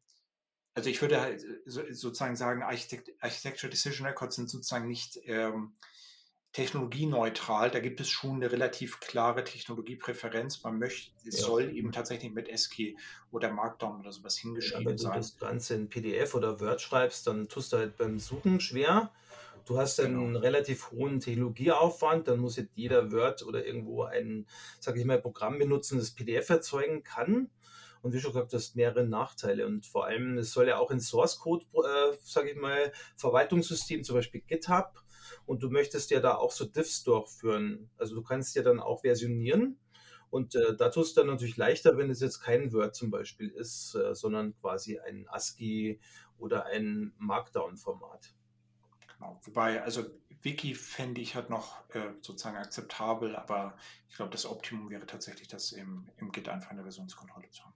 [0.73, 5.75] also ich würde halt so, sozusagen sagen, Architect Architecture Decision Records sind sozusagen nicht ähm,
[6.53, 7.69] technologieneutral.
[7.71, 10.63] Da gibt es schon eine relativ klare Technologiepräferenz.
[10.63, 11.45] Man möchte, es ja.
[11.45, 12.97] soll eben tatsächlich mit ASCII
[13.31, 15.11] oder Markdown oder sowas hingeschrieben ja, wenn sein.
[15.11, 18.59] Wenn du das Ganze in PDF oder Word schreibst, dann tust du halt beim Suchen
[18.59, 19.11] schwer.
[19.65, 20.39] Du hast einen genau.
[20.39, 24.47] relativ hohen Technologieaufwand, dann muss jetzt jeder Word oder irgendwo ein,
[24.79, 27.49] sag ich mal, Programm benutzen, das PDF erzeugen kann.
[28.01, 29.65] Und wie schon gesagt, das hast mehrere Nachteile.
[29.65, 34.05] Und vor allem, es soll ja auch in Source Code, äh, sage ich mal, Verwaltungssystem,
[34.05, 35.03] zum Beispiel GitHub,
[35.45, 37.89] und du möchtest ja da auch so Diffs durchführen.
[37.97, 39.79] Also du kannst ja dann auch versionieren.
[40.29, 43.47] Und äh, da tust du dann natürlich leichter, wenn es jetzt kein Word zum Beispiel
[43.49, 46.01] ist, äh, sondern quasi ein ASCII
[46.37, 48.33] oder ein Markdown-Format.
[49.17, 49.39] Genau.
[49.43, 50.05] Wobei, also
[50.41, 53.75] Wiki fände ich halt noch äh, sozusagen akzeptabel, aber
[54.09, 57.73] ich glaube, das Optimum wäre tatsächlich, das im, im Git einfach eine Versionskontrolle zu haben.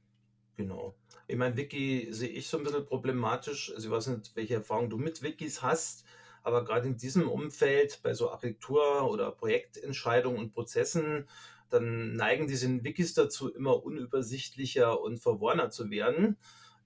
[0.57, 0.95] Genau.
[1.27, 3.71] Ich meine, Wiki sehe ich so ein bisschen problematisch.
[3.73, 6.05] Also ich weiß nicht, welche Erfahrung du mit Wikis hast,
[6.43, 11.27] aber gerade in diesem Umfeld, bei so Architektur- oder Projektentscheidungen und Prozessen,
[11.69, 16.37] dann neigen diese Wikis dazu, immer unübersichtlicher und verworrener zu werden.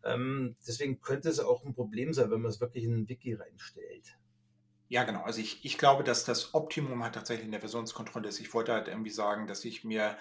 [0.04, 3.34] Ähm, deswegen könnte es auch ein Problem sein, wenn man es wirklich in ein Wiki
[3.34, 4.18] reinstellt.
[4.88, 5.24] Ja, genau.
[5.24, 8.40] Also ich, ich glaube, dass das Optimum halt tatsächlich in der Versionskontrolle ist.
[8.40, 10.16] Ich wollte halt irgendwie sagen, dass ich mir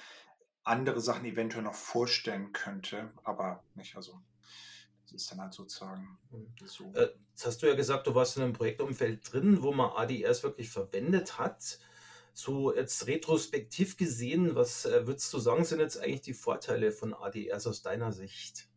[0.63, 3.97] andere Sachen eventuell noch vorstellen könnte, aber nicht.
[3.97, 4.19] Also
[5.05, 6.19] das ist dann halt sozusagen
[6.65, 6.93] so.
[6.95, 10.43] Äh, jetzt hast du ja gesagt, du warst in einem Projektumfeld drin, wo man ADS
[10.43, 11.79] wirklich verwendet hat.
[12.33, 17.15] So jetzt retrospektiv gesehen, was äh, würdest du sagen, sind jetzt eigentlich die Vorteile von
[17.15, 18.69] ADS aus deiner Sicht?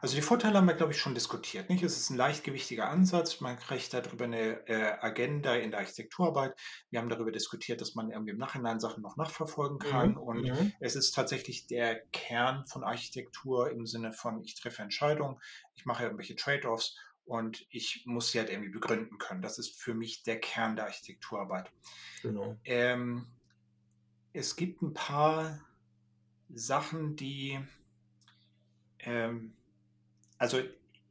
[0.00, 1.70] Also die Vorteile haben wir, glaube ich, schon diskutiert.
[1.70, 1.82] Nicht?
[1.82, 3.40] Es ist ein leichtgewichtiger Ansatz.
[3.40, 6.54] Man kriegt darüber eine äh, Agenda in der Architekturarbeit.
[6.90, 10.10] Wir haben darüber diskutiert, dass man irgendwie im Nachhinein Sachen noch nachverfolgen kann.
[10.10, 10.18] Mhm.
[10.18, 10.72] Und mhm.
[10.80, 15.40] es ist tatsächlich der Kern von Architektur im Sinne von, ich treffe Entscheidungen,
[15.74, 19.40] ich mache irgendwelche Trade-offs und ich muss sie halt irgendwie begründen können.
[19.40, 21.72] Das ist für mich der Kern der Architekturarbeit.
[22.22, 22.56] Genau.
[22.64, 23.26] Ähm,
[24.34, 25.60] es gibt ein paar
[26.52, 27.58] Sachen, die
[29.04, 29.54] ähm,
[30.38, 30.60] also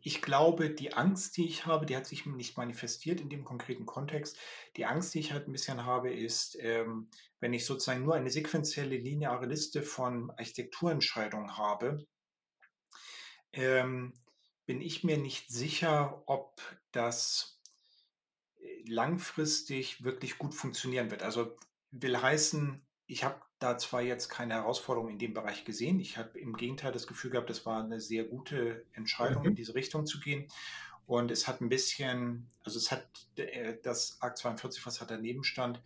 [0.06, 3.86] ich glaube, die Angst, die ich habe, die hat sich nicht manifestiert in dem konkreten
[3.86, 4.38] Kontext.
[4.76, 8.30] Die Angst, die ich halt ein bisschen habe, ist, ähm, wenn ich sozusagen nur eine
[8.30, 12.06] sequenzielle lineare Liste von Architekturentscheidungen habe,
[13.54, 14.14] ähm,
[14.66, 17.62] bin ich mir nicht sicher, ob das
[18.60, 21.24] äh, langfristig wirklich gut funktionieren wird.
[21.24, 21.58] Also
[21.92, 26.00] will heißen, ich habe da zwar jetzt keine Herausforderung in dem Bereich gesehen.
[26.00, 29.50] Ich habe im Gegenteil das Gefühl gehabt, das war eine sehr gute Entscheidung, mhm.
[29.50, 30.48] in diese Richtung zu gehen.
[31.06, 35.44] Und es hat ein bisschen, also es hat äh, das Akt 42, was hat daneben
[35.44, 35.82] stand,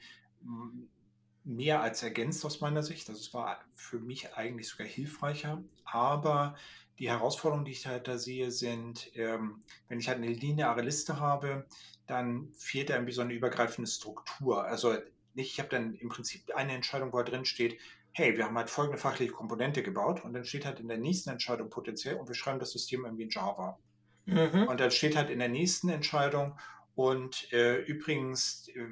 [1.43, 3.09] mehr als ergänzt aus meiner Sicht.
[3.09, 5.63] Also es war für mich eigentlich sogar hilfreicher.
[5.85, 6.55] Aber
[6.99, 11.19] die Herausforderungen, die ich halt da sehe, sind, ähm, wenn ich halt eine lineare Liste
[11.19, 11.65] habe,
[12.05, 14.63] dann fehlt da irgendwie so eine übergreifende Struktur.
[14.63, 14.97] Also
[15.37, 17.79] nicht, ich habe dann im Prinzip eine Entscheidung, wo halt drin steht,
[18.11, 21.29] hey, wir haben halt folgende fachliche Komponente gebaut und dann steht halt in der nächsten
[21.29, 23.77] Entscheidung potenziell und wir schreiben das System irgendwie in Java.
[24.25, 24.67] Mhm.
[24.67, 26.57] Und dann steht halt in der nächsten Entscheidung
[26.95, 28.87] und äh, übrigens, äh,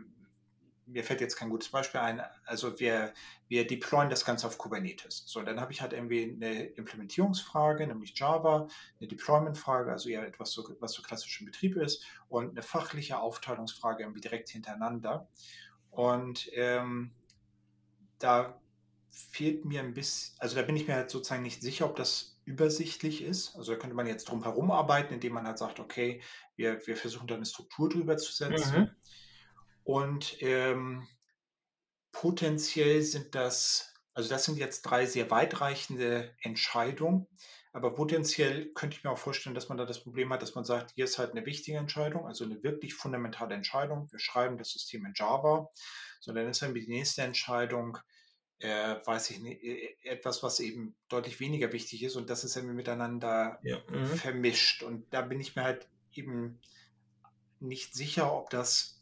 [0.86, 3.14] mir fällt jetzt kein gutes Beispiel ein, also wir,
[3.48, 5.24] wir deployen das Ganze auf Kubernetes.
[5.26, 8.68] So, dann habe ich halt irgendwie eine Implementierungsfrage, nämlich Java,
[9.00, 13.18] eine Deployment-Frage, also eher etwas, so, was so klassisch im Betrieb ist, und eine fachliche
[13.18, 15.28] Aufteilungsfrage irgendwie direkt hintereinander.
[15.96, 17.12] Und ähm,
[18.20, 18.60] da
[19.10, 22.38] fehlt mir ein bisschen, also da bin ich mir halt sozusagen nicht sicher, ob das
[22.44, 23.56] übersichtlich ist.
[23.56, 26.22] Also da könnte man jetzt drum herum arbeiten, indem man halt sagt, okay,
[26.58, 28.82] wir, wir versuchen da eine Struktur drüber zu setzen.
[28.82, 28.90] Mhm.
[29.86, 31.08] Und ähm,
[32.12, 37.28] potenziell sind das, also das sind jetzt drei sehr weitreichende Entscheidungen.
[37.76, 40.64] Aber potenziell könnte ich mir auch vorstellen, dass man da das Problem hat, dass man
[40.64, 44.10] sagt, hier ist halt eine wichtige Entscheidung, also eine wirklich fundamentale Entscheidung.
[44.14, 45.70] Wir schreiben das System in Java.
[46.22, 47.98] So, dann ist dann die nächste Entscheidung,
[48.60, 52.56] äh, weiß ich nicht, äh, etwas, was eben deutlich weniger wichtig ist und das ist
[52.56, 53.82] irgendwie miteinander ja.
[53.90, 54.06] mhm.
[54.06, 54.82] vermischt.
[54.82, 56.62] Und da bin ich mir halt eben
[57.60, 58.95] nicht sicher, ob das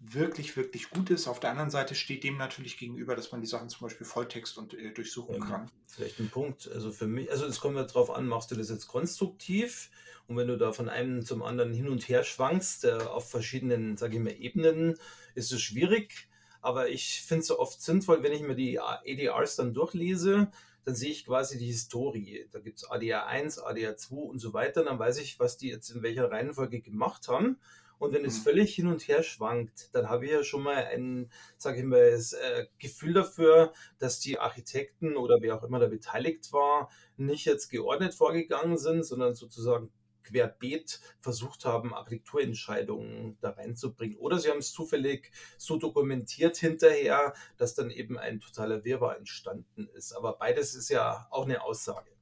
[0.00, 1.26] wirklich, wirklich gut ist.
[1.26, 4.58] Auf der anderen Seite steht dem natürlich gegenüber, dass man die Sachen zum Beispiel Volltext
[4.58, 5.70] und äh, durchsuchen ja, kann.
[5.86, 6.70] Vielleicht ein Punkt.
[6.72, 9.90] Also für mich, also es kommt ja darauf an, machst du das jetzt konstruktiv
[10.26, 13.96] und wenn du da von einem zum anderen hin und her schwankst, äh, auf verschiedenen,
[13.96, 14.96] sage ich mal, Ebenen,
[15.34, 16.28] ist es schwierig.
[16.60, 20.50] Aber ich finde es oft sinnvoll, wenn ich mir die ADRs dann durchlese,
[20.86, 22.46] dann sehe ich quasi die Historie.
[22.52, 24.82] Da gibt es ADR 1, ADR 2 und so weiter.
[24.84, 27.58] Dann weiß ich, was die jetzt in welcher Reihenfolge gemacht haben.
[27.98, 28.42] Und wenn es mhm.
[28.42, 32.10] völlig hin und her schwankt, dann habe ich ja schon mal ein, sage ich mal,
[32.10, 37.44] das, äh, Gefühl dafür, dass die Architekten oder wer auch immer da beteiligt war, nicht
[37.46, 39.90] jetzt geordnet vorgegangen sind, sondern sozusagen
[40.24, 44.16] querbeet versucht haben, Architekturentscheidungen da reinzubringen.
[44.16, 49.88] Oder sie haben es zufällig so dokumentiert hinterher, dass dann eben ein totaler Wirrwarr entstanden
[49.94, 50.12] ist.
[50.12, 52.13] Aber beides ist ja auch eine Aussage.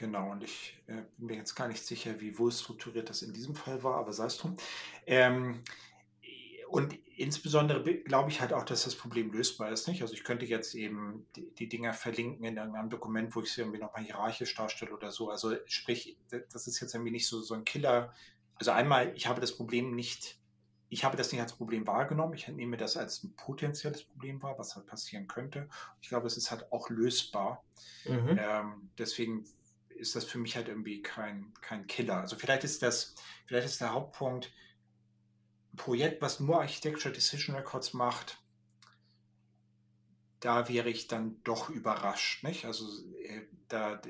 [0.00, 3.34] Genau, und ich äh, bin mir jetzt gar nicht sicher, wie wohl strukturiert das in
[3.34, 4.56] diesem Fall war, aber sei es drum.
[5.06, 5.62] Ähm,
[6.70, 9.88] und insbesondere glaube ich halt auch, dass das Problem lösbar ist.
[9.88, 10.00] Nicht?
[10.00, 13.60] Also ich könnte jetzt eben die, die Dinger verlinken in einem Dokument, wo ich sie
[13.60, 15.28] irgendwie nochmal hierarchisch darstelle oder so.
[15.28, 18.14] Also sprich, das ist jetzt irgendwie nicht so, so ein Killer.
[18.54, 20.38] Also einmal, ich habe das Problem nicht,
[20.88, 22.32] ich habe das nicht als Problem wahrgenommen.
[22.32, 25.68] Ich nehme das als ein potenzielles Problem wahr, was halt passieren könnte.
[26.00, 27.62] Ich glaube, es ist halt auch lösbar.
[28.06, 28.38] Mhm.
[28.40, 29.44] Ähm, deswegen
[30.00, 32.16] ist das für mich halt irgendwie kein, kein Killer.
[32.16, 33.14] Also vielleicht ist das,
[33.46, 34.52] vielleicht ist der Hauptpunkt,
[35.72, 38.38] ein Projekt, was nur Architecture Decision Records macht,
[40.40, 42.42] da wäre ich dann doch überrascht.
[42.42, 42.64] Nicht?
[42.64, 42.86] Also
[43.22, 44.00] äh, da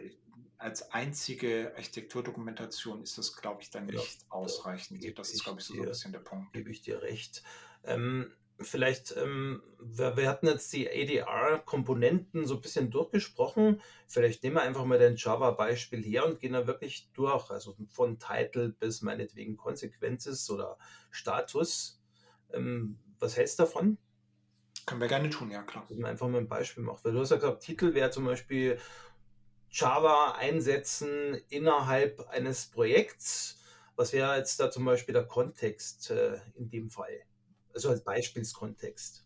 [0.59, 5.03] als einzige Architekturdokumentation ist das, glaube ich, dann nicht ja, ausreichend.
[5.19, 6.53] Das ist, glaube ich, so, dir, ein bisschen der Punkt.
[6.53, 7.43] Gebe ich dir recht.
[7.83, 13.81] Ähm, vielleicht, ähm, wir, wir, hatten jetzt die ADR-Komponenten so ein bisschen durchgesprochen.
[14.07, 17.51] Vielleicht nehmen wir einfach mal dein Java-Beispiel her und gehen da wirklich durch.
[17.51, 20.79] Also von Title bis meinetwegen Consequences oder
[21.11, 22.03] Status.
[22.53, 23.99] Ähm, was hältst du davon?
[24.87, 25.85] Können wir gerne tun, ja klar.
[25.89, 27.05] Dass man einfach mal ein Beispiel macht.
[27.05, 28.79] Weil du hast ja gesagt, Titel wäre zum Beispiel
[29.71, 33.59] Java einsetzen innerhalb eines Projekts.
[33.97, 37.25] Was wäre jetzt da zum Beispiel der Kontext äh, in dem Fall?
[37.75, 39.25] Also als Beispielskontext.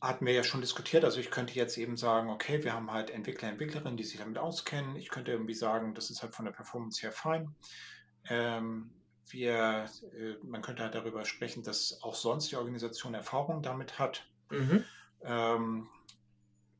[0.00, 1.04] Hatten wir ja schon diskutiert.
[1.04, 4.38] Also ich könnte jetzt eben sagen, okay, wir haben halt Entwickler, Entwicklerinnen, die sich damit
[4.38, 4.96] auskennen.
[4.96, 7.54] Ich könnte irgendwie sagen, das ist halt von der Performance her fein.
[8.28, 8.90] Ähm,
[9.28, 14.26] wir, äh, man könnte halt darüber sprechen, dass auch sonst die Organisation Erfahrung damit hat.
[14.50, 14.84] Mhm.
[15.22, 15.88] Ähm,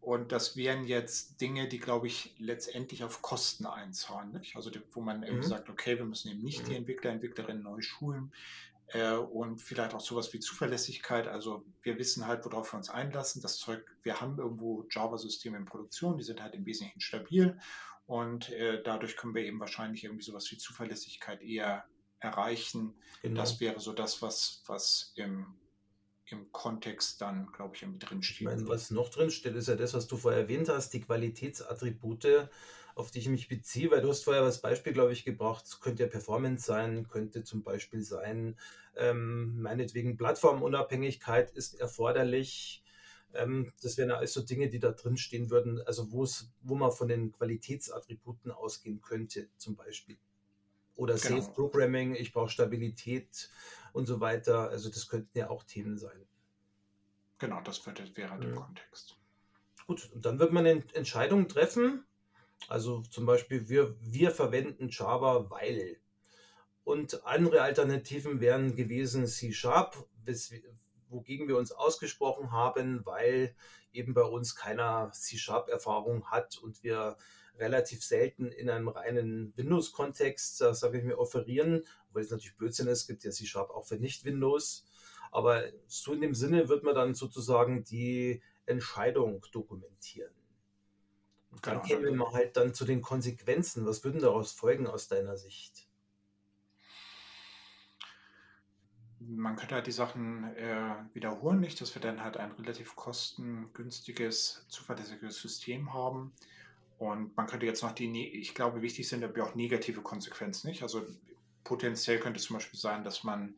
[0.00, 4.32] und das wären jetzt Dinge, die, glaube ich, letztendlich auf Kosten einzahlen.
[4.32, 4.54] Nicht?
[4.54, 5.24] Also wo man mhm.
[5.24, 6.68] eben sagt, okay, wir müssen eben nicht mhm.
[6.68, 8.32] die Entwickler, Entwicklerinnen neu schulen.
[8.88, 11.26] Äh, und vielleicht auch sowas wie Zuverlässigkeit.
[11.26, 13.42] Also wir wissen halt, worauf wir uns einlassen.
[13.42, 17.58] Das Zeug, wir haben irgendwo Java-Systeme in Produktion, die sind halt im Wesentlichen stabil
[18.06, 21.84] und äh, dadurch können wir eben wahrscheinlich irgendwie sowas wie Zuverlässigkeit eher
[22.18, 22.94] erreichen.
[23.22, 23.40] Genau.
[23.40, 25.46] Das wäre so das, was, was im,
[26.26, 28.40] im Kontext dann, glaube ich, irgendwie drinsteht.
[28.40, 32.50] Ich meine, was noch drinsteht, ist ja das, was du vorher erwähnt hast, die Qualitätsattribute
[32.94, 36.04] auf die ich mich beziehe, weil du hast vorher das Beispiel, glaube ich, gebracht, könnte
[36.04, 38.56] ja Performance sein, könnte zum Beispiel sein,
[38.96, 42.84] ähm, meinetwegen Plattformunabhängigkeit ist erforderlich.
[43.34, 47.08] Ähm, das wären alles so Dinge, die da drin stehen würden, also wo man von
[47.08, 50.16] den Qualitätsattributen ausgehen könnte, zum Beispiel.
[50.96, 51.40] Oder genau.
[51.40, 53.50] Safe Programming, ich brauche Stabilität
[53.92, 54.70] und so weiter.
[54.70, 56.26] Also das könnten ja auch Themen sein.
[57.38, 57.94] Genau, das wäre
[58.38, 58.54] der ja.
[58.54, 59.16] Kontext.
[59.86, 62.04] Gut, und dann wird man Entscheidungen treffen,
[62.68, 65.98] also zum Beispiel, wir, wir verwenden Java, weil.
[66.84, 70.06] Und andere Alternativen wären gewesen C-Sharp,
[71.08, 73.54] wogegen wir uns ausgesprochen haben, weil
[73.92, 77.16] eben bei uns keiner C-Sharp-Erfahrung hat und wir
[77.58, 83.06] relativ selten in einem reinen Windows-Kontext, sage ich mir, offerieren, weil es natürlich Blödsinn ist,
[83.06, 84.84] gibt ja C-Sharp auch für Nicht-Windows.
[85.30, 90.32] Aber so in dem Sinne wird man dann sozusagen die Entscheidung dokumentieren.
[91.54, 92.00] Und dann genau.
[92.00, 93.86] kämen wir halt dann zu den Konsequenzen.
[93.86, 95.86] Was würden daraus folgen aus deiner Sicht?
[99.20, 104.66] Man könnte halt die Sachen äh, wiederholen, nicht, dass wir dann halt ein relativ kostengünstiges,
[104.68, 106.32] zuverlässiges System haben.
[106.98, 110.68] Und man könnte jetzt noch die, ne-, ich glaube, wichtig sind aber auch negative Konsequenzen,
[110.68, 110.82] nicht?
[110.82, 111.06] Also
[111.62, 113.54] potenziell könnte es zum Beispiel sein, dass man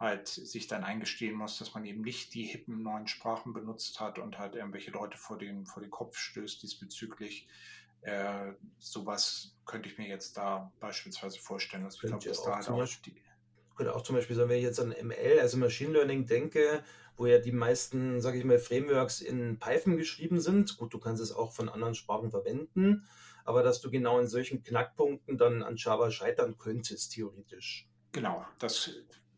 [0.00, 4.18] halt sich dann eingestehen muss, dass man eben nicht die hippen neuen Sprachen benutzt hat
[4.18, 7.46] und halt irgendwelche Leute vor den, vor den Kopf stößt diesbezüglich.
[8.00, 11.84] Äh, sowas könnte ich mir jetzt da beispielsweise vorstellen.
[11.84, 13.22] Also ich glaube, dass da halt auch Beispiel, die
[13.76, 16.82] könnte auch zum Beispiel sagen, wenn ich jetzt an ML, also Machine Learning denke,
[17.16, 20.78] wo ja die meisten, sage ich mal, Frameworks in Python geschrieben sind.
[20.78, 23.06] Gut, du kannst es auch von anderen Sprachen verwenden,
[23.44, 27.86] aber dass du genau in solchen Knackpunkten dann an Java scheitern könntest, theoretisch.
[28.12, 28.90] Genau, das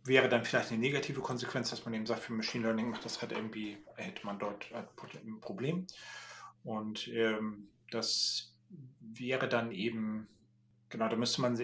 [0.04, 3.20] wäre dann vielleicht eine negative Konsequenz, dass man eben sagt, für Machine Learning macht das
[3.20, 5.86] halt irgendwie, hätte man dort ein Problem.
[6.64, 8.54] Und ähm, das
[9.00, 10.28] wäre dann eben
[10.92, 11.56] Genau, da müsste man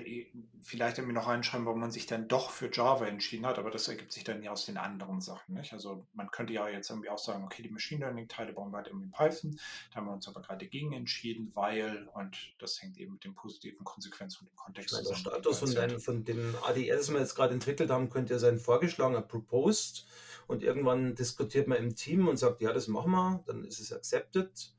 [0.62, 3.86] vielleicht irgendwie noch reinschreiben, warum man sich dann doch für Java entschieden hat, aber das
[3.86, 5.52] ergibt sich dann ja aus den anderen Sachen.
[5.52, 5.74] Nicht?
[5.74, 8.86] Also man könnte ja jetzt irgendwie auch sagen, okay, die Machine Learning-Teile bauen wir halt
[8.86, 9.60] irgendwie in Python,
[9.90, 13.34] da haben wir uns aber gerade dagegen entschieden, weil, und das hängt eben mit den
[13.34, 15.08] positiven Konsequenzen und dem Kontext zusammen.
[15.08, 18.38] Der Status von, dein, von dem ADS, das wir jetzt gerade entwickelt haben, könnte ja
[18.38, 20.06] sein vorgeschlagener Proposed
[20.46, 23.92] und irgendwann diskutiert man im Team und sagt, ja, das machen wir, dann ist es
[23.92, 24.72] accepted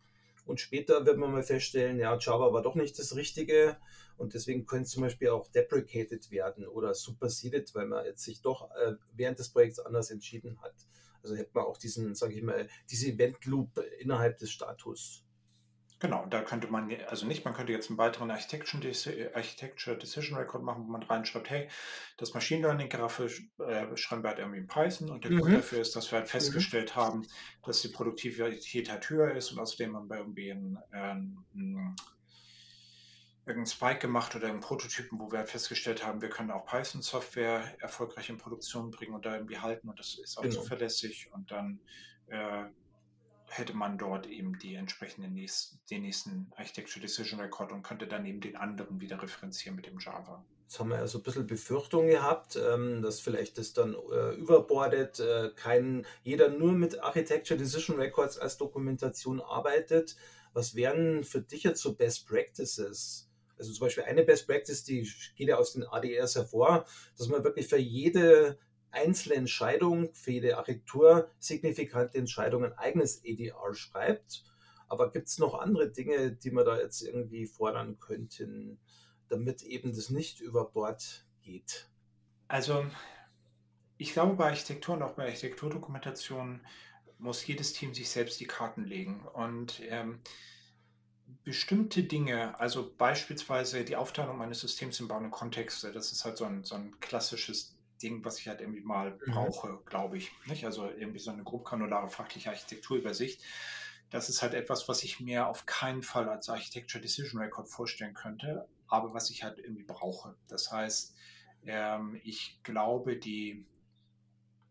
[0.49, 3.77] und später wird man mal feststellen, ja, Java war doch nicht das Richtige
[4.19, 8.41] und deswegen könnte es zum Beispiel auch deprecated werden oder superseded, weil man jetzt sich
[8.41, 10.75] doch äh, während des Projekts anders entschieden hat.
[11.23, 15.23] Also hätte man auch diesen, sage ich mal, diese Event Loop innerhalb des Status.
[15.99, 20.85] Genau, da könnte man, also nicht, man könnte jetzt einen weiteren Architecture, Decision Record machen,
[20.87, 21.67] wo man reinschreibt, hey,
[22.15, 25.39] das Machine Learning Graphe äh, schreiben wir halt irgendwie in Python und der mhm.
[25.39, 26.31] Grund dafür ist, dass wir halt mhm.
[26.31, 27.01] festgestellt mhm.
[27.01, 27.27] haben,
[27.65, 32.01] dass die Produktivität halt höher ist und außerdem haben wir irgendwie einen, äh,
[33.49, 37.75] irgendeinen Spike gemacht oder einen Prototypen, wo wir halt festgestellt haben, wir können auch Python-Software
[37.79, 40.55] erfolgreich in Produktion bringen und da irgendwie halten und das ist auch genau.
[40.61, 41.79] zuverlässig und dann
[42.27, 42.65] äh,
[43.47, 48.25] hätte man dort eben die entsprechenden nächsten, den nächsten Architecture Decision Record und könnte dann
[48.25, 50.45] eben den anderen wieder referenzieren mit dem Java.
[50.63, 54.35] Jetzt haben wir ja so ein bisschen Befürchtung gehabt, ähm, dass vielleicht das dann äh,
[54.35, 60.15] überbordet, äh, kein, jeder nur mit Architecture Decision Records als Dokumentation arbeitet.
[60.53, 63.28] Was wären für dich jetzt so Best Practices?
[63.59, 66.85] Also zum Beispiel eine Best Practice, die geht ja aus den ADRs hervor,
[67.17, 68.57] dass man wirklich für jede
[68.91, 74.43] einzelne Entscheidung für jede Architektur signifikante Entscheidung ein eigenes EDR schreibt.
[74.87, 78.79] Aber gibt es noch andere Dinge, die man da jetzt irgendwie fordern könnten,
[79.27, 81.87] damit eben das nicht über Bord geht?
[82.47, 82.85] Also
[83.97, 86.61] ich glaube, bei Architektur und auch bei Architekturdokumentation
[87.19, 89.27] muss jedes Team sich selbst die Karten legen.
[89.33, 90.21] Und ähm,
[91.43, 96.45] bestimmte Dinge, also beispielsweise die Aufteilung eines Systems in bauende Kontexte, das ist halt so
[96.45, 99.31] ein, so ein klassisches Ding, was ich halt irgendwie mal mhm.
[99.31, 100.31] brauche, glaube ich.
[100.45, 100.65] Nicht?
[100.65, 103.41] Also irgendwie so eine grob granulare fachliche Architekturübersicht.
[104.09, 108.13] Das ist halt etwas, was ich mir auf keinen Fall als Architecture Decision Record vorstellen
[108.13, 110.35] könnte, aber was ich halt irgendwie brauche.
[110.47, 111.13] Das heißt,
[111.65, 113.65] ähm, ich glaube, die,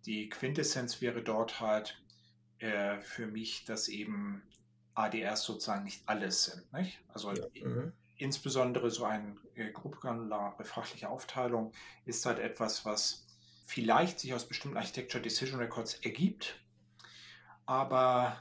[0.06, 2.02] die Quintessenz wäre dort halt
[2.58, 4.42] äh, für mich, dass eben
[4.98, 6.72] ADRs sozusagen nicht alles sind.
[6.72, 7.00] Nicht?
[7.08, 7.46] Also ja.
[7.62, 11.72] mhm insbesondere so eine äh, gruppengranulare fachliche Aufteilung
[12.04, 13.26] ist halt etwas, was
[13.64, 16.60] vielleicht sich aus bestimmten Architecture Decision Records ergibt,
[17.64, 18.36] aber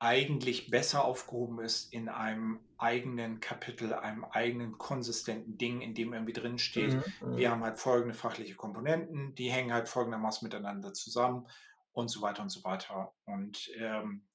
[0.00, 6.32] eigentlich besser aufgehoben ist in einem eigenen Kapitel, einem eigenen konsistenten Ding, in dem irgendwie
[6.32, 10.94] drin steht, mhm, mhm, wir haben halt folgende fachliche Komponenten, die hängen halt folgendermaßen miteinander
[10.94, 11.48] zusammen
[11.92, 13.12] und so weiter und so weiter.
[13.24, 14.27] Und ähm,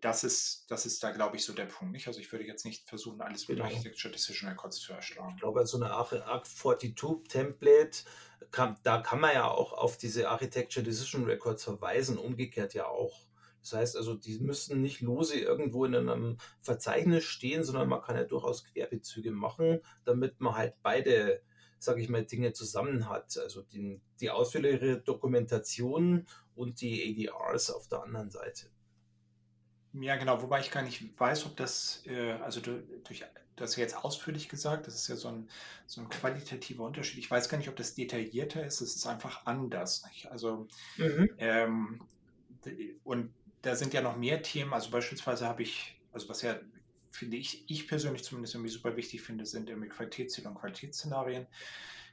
[0.00, 1.92] das ist, das ist da, glaube ich, so der Punkt.
[1.92, 2.06] Nicht?
[2.06, 3.68] Also ich würde jetzt nicht versuchen, alles mit genau.
[3.68, 5.32] Architecture Decision Records zu erschlagen.
[5.34, 6.94] Ich glaube, so eine Arc 42
[7.28, 7.98] Template,
[8.50, 13.26] kann, da kann man ja auch auf diese Architecture Decision Records verweisen, umgekehrt ja auch.
[13.60, 18.16] Das heißt also, die müssen nicht lose irgendwo in einem Verzeichnis stehen, sondern man kann
[18.16, 21.40] ja durchaus Querbezüge machen, damit man halt beide,
[21.78, 23.38] sage ich mal, Dinge zusammen hat.
[23.38, 28.73] Also die, die ausführliche Dokumentation und die ADRs auf der anderen Seite.
[30.00, 33.24] Ja, genau, wobei ich gar nicht weiß, ob das, äh, also du, durch
[33.56, 35.48] das jetzt ausführlich gesagt, das ist ja so ein,
[35.86, 37.18] so ein qualitativer Unterschied.
[37.18, 40.04] Ich weiß gar nicht, ob das detaillierter ist, es ist einfach anders.
[40.08, 40.26] Nicht?
[40.30, 41.30] Also, mhm.
[41.38, 42.00] ähm,
[43.04, 46.58] und da sind ja noch mehr Themen, also beispielsweise habe ich, also was ja,
[47.10, 51.46] finde ich, ich persönlich zumindest irgendwie super wichtig finde, sind irgendwie Qualitätsziele und Qualitätsszenarien.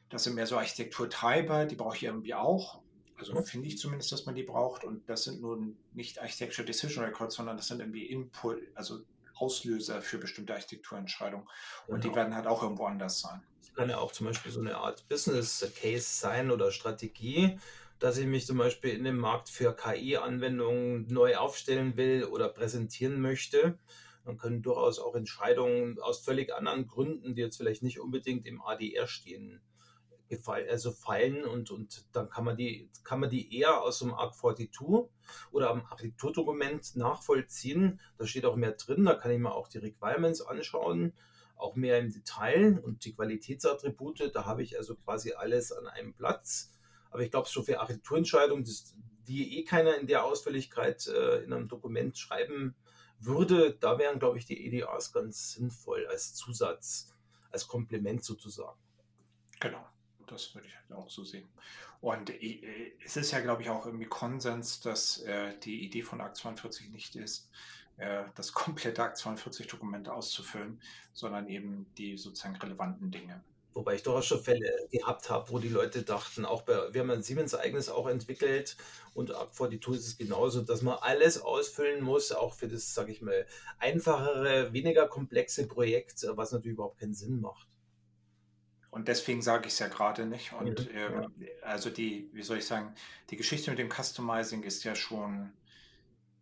[0.09, 2.81] Das sind mehr so Architekturtreiber, die brauche ich irgendwie auch.
[3.21, 4.83] Also finde ich zumindest, dass man die braucht.
[4.83, 9.01] Und das sind nun nicht Architecture Decision Records, sondern das sind irgendwie Input, also
[9.35, 11.47] Auslöser für bestimmte Architekturentscheidungen.
[11.87, 12.09] Und genau.
[12.09, 13.41] die werden halt auch irgendwo anders sein.
[13.59, 17.57] Das kann ja auch zum Beispiel so eine Art Business Case sein oder Strategie,
[17.99, 23.21] dass ich mich zum Beispiel in dem Markt für KI-Anwendungen neu aufstellen will oder präsentieren
[23.21, 23.77] möchte.
[24.25, 28.61] Dann können durchaus auch Entscheidungen aus völlig anderen Gründen, die jetzt vielleicht nicht unbedingt im
[28.61, 29.61] ADR stehen,
[30.47, 34.35] also fallen und, und dann kann man die, kann man die eher aus dem Arc
[34.35, 35.09] 42
[35.51, 37.99] oder am Architekturdokument nachvollziehen.
[38.17, 41.13] Da steht auch mehr drin, da kann ich mir auch die Requirements anschauen,
[41.55, 46.13] auch mehr im Detail und die Qualitätsattribute, da habe ich also quasi alles an einem
[46.13, 46.73] Platz.
[47.11, 48.65] Aber ich glaube, so für Architekturentscheidungen,
[49.27, 52.75] die eh keiner in der Ausführlichkeit äh, in einem Dokument schreiben
[53.19, 57.13] würde, da wären, glaube ich, die EDAs ganz sinnvoll als Zusatz,
[57.51, 58.79] als Komplement sozusagen.
[59.59, 59.90] Genau
[60.31, 61.47] das würde ich halt auch so sehen.
[61.99, 66.21] Und äh, es ist ja, glaube ich, auch irgendwie Konsens, dass äh, die Idee von
[66.21, 67.49] Akt 42 nicht ist,
[67.97, 70.81] äh, das komplette Akt 42 Dokument auszufüllen,
[71.13, 73.43] sondern eben die sozusagen relevanten Dinge.
[73.73, 77.01] Wobei ich doch auch schon Fälle gehabt habe, wo die Leute dachten, auch bei, wir
[77.01, 78.75] haben ein Siemens-eigenes auch entwickelt
[79.13, 82.67] und ab vor die Tool ist es genauso, dass man alles ausfüllen muss, auch für
[82.67, 83.45] das, sage ich mal,
[83.79, 87.70] einfachere, weniger komplexe Projekt, was natürlich überhaupt keinen Sinn macht.
[88.91, 90.53] Und deswegen sage ich es ja gerade nicht.
[90.53, 91.47] Und ähm, ja.
[91.63, 92.93] also die, wie soll ich sagen,
[93.29, 95.51] die Geschichte mit dem Customizing ist ja schon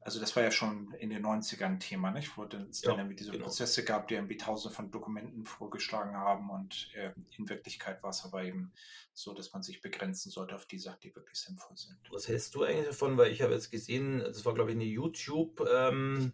[0.09, 2.35] also das war ja schon in den 90ern ein Thema, nicht?
[2.35, 3.43] Wo es ja, dann irgendwie diese genau.
[3.43, 8.25] Prozesse gab, die irgendwie tausende von Dokumenten vorgeschlagen haben und äh, in Wirklichkeit war es
[8.25, 8.73] aber eben
[9.13, 11.99] so, dass man sich begrenzen sollte auf die Sachen, die wirklich sinnvoll sind.
[12.09, 13.19] Was hältst du eigentlich davon?
[13.19, 16.33] Weil ich habe jetzt gesehen, das war glaube ich eine YouTube ähm,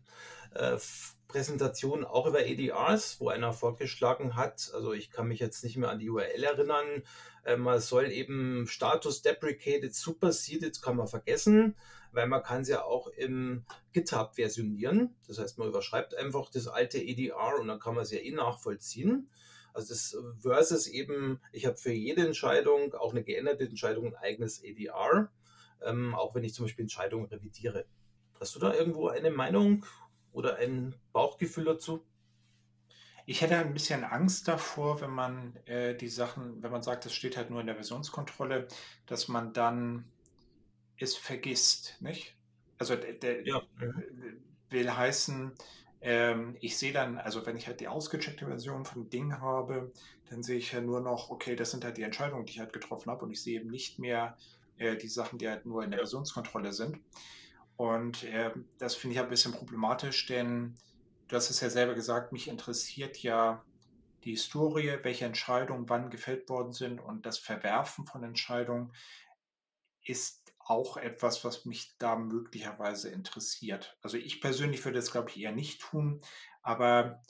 [0.51, 0.77] äh,
[1.27, 5.89] Präsentation auch über EDRs, wo einer vorgeschlagen hat, also ich kann mich jetzt nicht mehr
[5.89, 7.03] an die URL erinnern,
[7.43, 11.75] äh, man soll eben Status Deprecated Superseded kann man vergessen
[12.15, 15.15] weil man kann es ja auch im GitHub versionieren.
[15.27, 18.31] Das heißt, man überschreibt einfach das alte EDR und dann kann man es ja eh
[18.31, 19.29] nachvollziehen.
[19.73, 24.63] Also das versus eben, ich habe für jede Entscheidung, auch eine geänderte Entscheidung, ein eigenes
[24.63, 25.29] EDR,
[25.81, 27.85] ähm, auch wenn ich zum Beispiel Entscheidungen revidiere.
[28.39, 29.85] Hast du da irgendwo eine Meinung
[30.31, 32.05] oder ein Bauchgefühl dazu?
[33.25, 37.13] Ich hätte ein bisschen Angst davor, wenn man äh, die Sachen, wenn man sagt, das
[37.13, 38.67] steht halt nur in der Versionskontrolle,
[39.07, 40.05] dass man dann
[40.97, 42.35] es vergisst, nicht?
[42.77, 43.61] Also der, der ja.
[44.69, 45.53] will heißen,
[46.01, 49.91] ähm, ich sehe dann, also wenn ich halt die ausgecheckte Version von Ding habe,
[50.29, 52.73] dann sehe ich ja nur noch, okay, das sind halt die Entscheidungen, die ich halt
[52.73, 54.37] getroffen habe und ich sehe eben nicht mehr
[54.77, 56.99] äh, die Sachen, die halt nur in der Versionskontrolle sind.
[57.77, 60.75] Und äh, das finde ich ein bisschen problematisch, denn
[61.27, 63.63] du hast es ja selber gesagt, mich interessiert ja
[64.23, 68.91] die Historie, welche Entscheidungen wann gefällt worden sind und das Verwerfen von Entscheidungen
[70.03, 73.97] ist auch etwas, was mich da möglicherweise interessiert.
[74.01, 76.21] Also ich persönlich würde es, glaube ich, eher nicht tun,
[76.61, 77.21] aber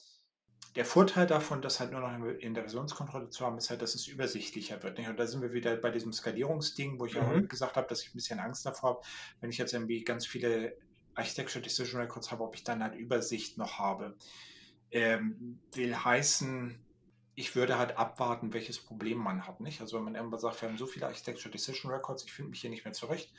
[0.76, 3.96] der Vorteil davon, das halt nur noch in der Versionskontrolle zu haben, ist halt, dass
[3.96, 5.00] es übersichtlicher wird.
[5.00, 7.22] Und da sind wir wieder bei diesem Skalierungsding, wo ich mhm.
[7.22, 9.02] auch gesagt habe, dass ich ein bisschen Angst davor habe,
[9.40, 10.78] wenn ich jetzt irgendwie ganz viele
[11.14, 14.18] Architecture Decision Records habe, ob ich dann halt Übersicht noch habe.
[14.92, 16.85] Ähm, will heißen,
[17.36, 19.60] ich würde halt abwarten, welches Problem man hat.
[19.60, 19.82] Nicht?
[19.82, 22.62] Also wenn man irgendwann sagt, wir haben so viele Architecture Decision Records, ich finde mich
[22.62, 23.34] hier nicht mehr zurecht,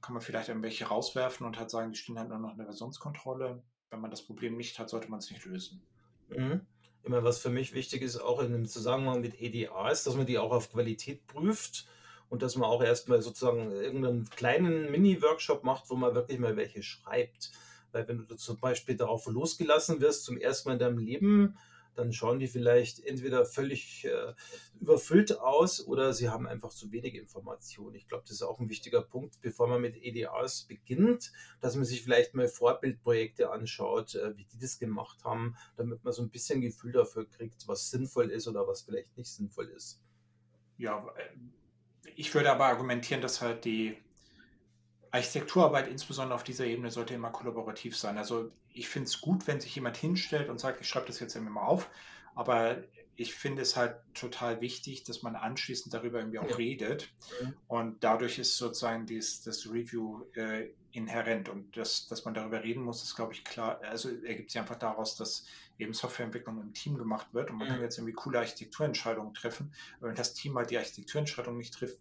[0.00, 2.66] kann man vielleicht irgendwelche rauswerfen und halt sagen, die stehen halt nur noch in der
[2.66, 3.62] Versionskontrolle.
[3.90, 5.82] Wenn man das Problem nicht hat, sollte man es nicht lösen.
[6.28, 6.66] Mhm.
[7.04, 10.38] Immer was für mich wichtig ist, auch in dem Zusammenhang mit EDAs, dass man die
[10.38, 11.86] auch auf Qualität prüft
[12.28, 16.82] und dass man auch erstmal sozusagen irgendeinen kleinen Mini-Workshop macht, wo man wirklich mal welche
[16.82, 17.52] schreibt.
[17.92, 21.58] Weil wenn du zum Beispiel darauf losgelassen wirst, zum ersten Mal in deinem Leben,
[21.94, 24.34] dann schauen die vielleicht entweder völlig äh,
[24.80, 27.94] überfüllt aus oder sie haben einfach zu wenig Informationen.
[27.94, 31.84] Ich glaube, das ist auch ein wichtiger Punkt, bevor man mit EDAs beginnt, dass man
[31.84, 36.30] sich vielleicht mal Vorbildprojekte anschaut, äh, wie die das gemacht haben, damit man so ein
[36.30, 40.00] bisschen Gefühl dafür kriegt, was sinnvoll ist oder was vielleicht nicht sinnvoll ist.
[40.78, 43.96] Ja, äh, ich würde aber argumentieren, dass halt die
[45.10, 48.16] Architekturarbeit insbesondere auf dieser Ebene sollte immer kollaborativ sein.
[48.16, 51.36] Also ich finde es gut, wenn sich jemand hinstellt und sagt, ich schreibe das jetzt
[51.36, 51.90] immer mal auf,
[52.34, 52.82] aber
[53.14, 56.56] ich finde es halt total wichtig, dass man anschließend darüber irgendwie auch ja.
[56.56, 57.12] redet.
[57.40, 57.54] Mhm.
[57.68, 61.48] Und dadurch ist sozusagen dies, das Review äh, inhärent.
[61.48, 63.80] Und das, dass man darüber reden muss, ist, glaube ich, klar.
[63.82, 65.44] Also ergibt sich einfach daraus, dass
[65.78, 67.50] eben Softwareentwicklung im Team gemacht wird.
[67.50, 67.72] Und man mhm.
[67.72, 69.72] kann jetzt irgendwie coole Architekturentscheidungen treffen.
[69.98, 71.98] Aber wenn das Team mal die Architekturentscheidung nicht trifft,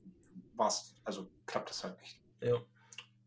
[0.56, 2.20] war's, also klappt das halt nicht.
[2.42, 2.56] Ja.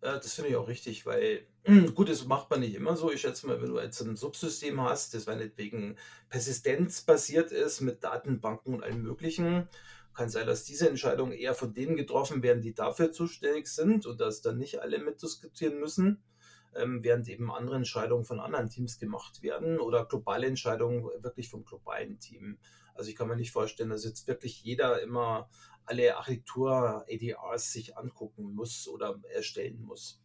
[0.04, 1.46] Äh, das finde ich auch richtig, weil
[1.94, 3.10] gut, das macht man nicht immer so.
[3.10, 5.96] Ich schätze mal, wenn du jetzt ein Subsystem hast, das meinetwegen
[6.28, 9.68] persistenzbasiert ist mit Datenbanken und allem Möglichen,
[10.12, 14.20] kann sein, dass diese Entscheidungen eher von denen getroffen werden, die dafür zuständig sind und
[14.20, 16.22] dass dann nicht alle mitdiskutieren müssen,
[16.76, 21.64] ähm, während eben andere Entscheidungen von anderen Teams gemacht werden oder globale Entscheidungen wirklich vom
[21.64, 22.58] globalen Team.
[22.94, 25.48] Also ich kann mir nicht vorstellen, dass jetzt wirklich jeder immer
[25.86, 30.20] alle Architektur-ADRs sich angucken muss oder erstellen muss.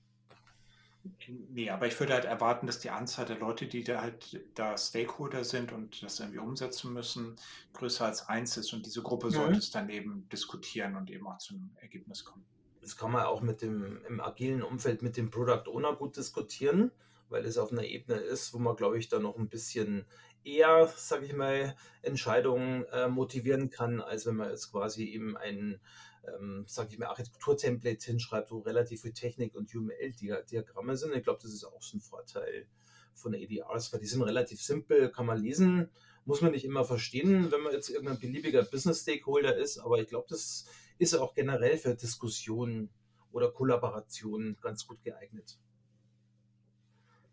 [1.27, 4.77] Nee, aber ich würde halt erwarten, dass die Anzahl der Leute, die da halt da
[4.77, 7.37] Stakeholder sind und das irgendwie umsetzen müssen,
[7.73, 8.73] größer als eins ist.
[8.73, 9.31] Und diese Gruppe mhm.
[9.31, 12.45] sollte es dann eben diskutieren und eben auch zu einem Ergebnis kommen.
[12.81, 16.91] Das kann man auch mit dem im agilen Umfeld mit dem Product Owner gut diskutieren,
[17.29, 20.05] weil es auf einer Ebene ist, wo man, glaube ich, da noch ein bisschen
[20.43, 25.79] eher, sage ich mal, Entscheidungen äh, motivieren kann, als wenn man jetzt quasi eben ein,
[26.27, 31.15] ähm, sage ich mal, Architekturtemplate hinschreibt, wo relativ viel Technik und UML-Diagramme sind.
[31.15, 32.67] Ich glaube, das ist auch so ein Vorteil
[33.13, 35.89] von ADRs, weil die sind relativ simpel, kann man lesen,
[36.25, 40.27] muss man nicht immer verstehen, wenn man jetzt irgendein beliebiger Business-Stakeholder ist, aber ich glaube,
[40.29, 40.65] das
[40.99, 42.89] ist auch generell für Diskussionen
[43.31, 45.57] oder Kollaborationen ganz gut geeignet.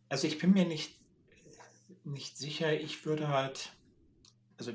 [0.08, 0.98] Also ich bin mir nicht
[2.06, 2.72] nicht sicher.
[2.72, 3.72] Ich würde halt,
[4.58, 4.72] also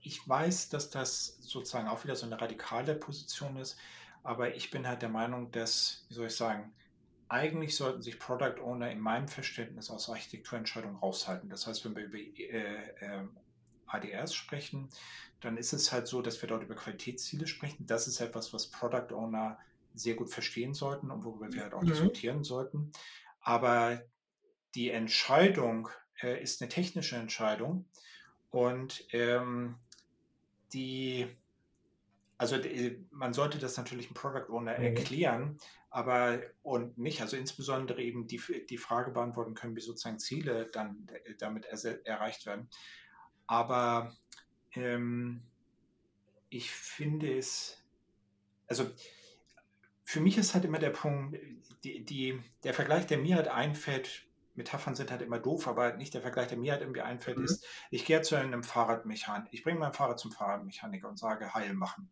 [0.00, 3.78] ich weiß, dass das sozusagen auch wieder so eine radikale Position ist,
[4.22, 6.72] aber ich bin halt der Meinung, dass, wie soll ich sagen,
[7.28, 11.50] eigentlich sollten sich Product Owner in meinem Verständnis aus Architekturentscheidungen raushalten.
[11.50, 13.28] Das heißt, wenn wir über äh, äh,
[13.86, 14.88] ADRs sprechen,
[15.40, 17.86] dann ist es halt so, dass wir dort über Qualitätsziele sprechen.
[17.86, 19.58] Das ist etwas, was Product Owner
[19.94, 21.88] sehr gut verstehen sollten und worüber wir halt auch mhm.
[21.88, 22.92] diskutieren sollten.
[23.40, 24.02] Aber
[24.74, 25.88] die Entscheidung
[26.22, 27.86] äh, ist eine technische Entscheidung
[28.50, 29.76] und ähm,
[30.72, 31.26] die,
[32.36, 34.84] also die, man sollte das natürlich dem Product Owner mhm.
[34.84, 35.58] erklären,
[35.90, 41.06] aber und nicht, also insbesondere eben die, die Frage beantworten können, wie sozusagen Ziele dann
[41.24, 42.68] äh, damit er, erreicht werden.
[43.46, 44.14] Aber
[44.74, 45.42] ähm,
[46.50, 47.82] ich finde es,
[48.66, 48.90] also
[50.04, 51.38] für mich ist halt immer der Punkt,
[51.84, 56.14] die, die, der Vergleich, der mir halt einfällt, Metaphern sind halt immer doof, aber nicht
[56.14, 57.44] der Vergleich, der mir halt irgendwie einfällt, mhm.
[57.44, 61.74] ist, ich gehe zu einem Fahrradmechaniker, ich bringe mein Fahrrad zum Fahrradmechaniker und sage heil
[61.74, 62.10] machen.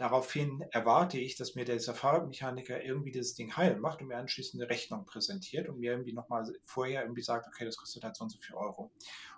[0.00, 4.62] Daraufhin erwarte ich, dass mir dieser Fahrradmechaniker irgendwie das Ding heil macht und mir anschließend
[4.62, 8.24] eine Rechnung präsentiert und mir irgendwie nochmal vorher irgendwie sagt, okay, das kostet halt so
[8.24, 8.90] und so viel Euro.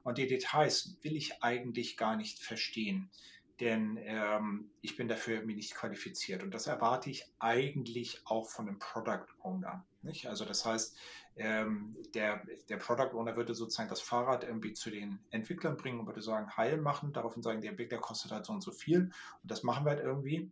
[0.04, 3.10] Und die Details will ich eigentlich gar nicht verstehen,
[3.58, 6.44] denn ähm, ich bin dafür irgendwie nicht qualifiziert.
[6.44, 9.84] Und das erwarte ich eigentlich auch von einem Product Owner.
[10.02, 10.28] Nicht?
[10.28, 10.96] Also das heißt,
[11.36, 16.06] ähm, der, der Product Owner würde sozusagen das Fahrrad irgendwie zu den Entwicklern bringen und
[16.06, 19.10] würde sagen, heil machen, daraufhin sagen, der Entwickler kostet halt so und so viel
[19.42, 20.50] und das machen wir halt irgendwie.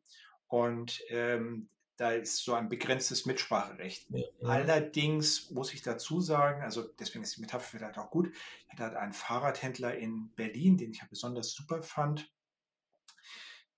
[0.49, 4.09] Und ähm, da ist so ein begrenztes Mitspracherecht.
[4.09, 4.25] Ja.
[4.43, 8.33] Allerdings muss ich dazu sagen, also deswegen ist die Metapher vielleicht auch gut,
[8.65, 12.33] ich hatte halt einen Fahrradhändler in Berlin, den ich ja besonders super fand.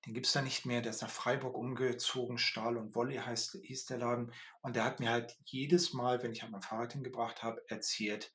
[0.05, 3.59] Den gibt es da nicht mehr, der ist nach Freiburg umgezogen, Stahl und Wolle heißt,
[3.63, 4.33] hieß der Laden.
[4.61, 8.33] Und der hat mir halt jedes Mal, wenn ich halt mein Fahrrad hingebracht habe, erzählt,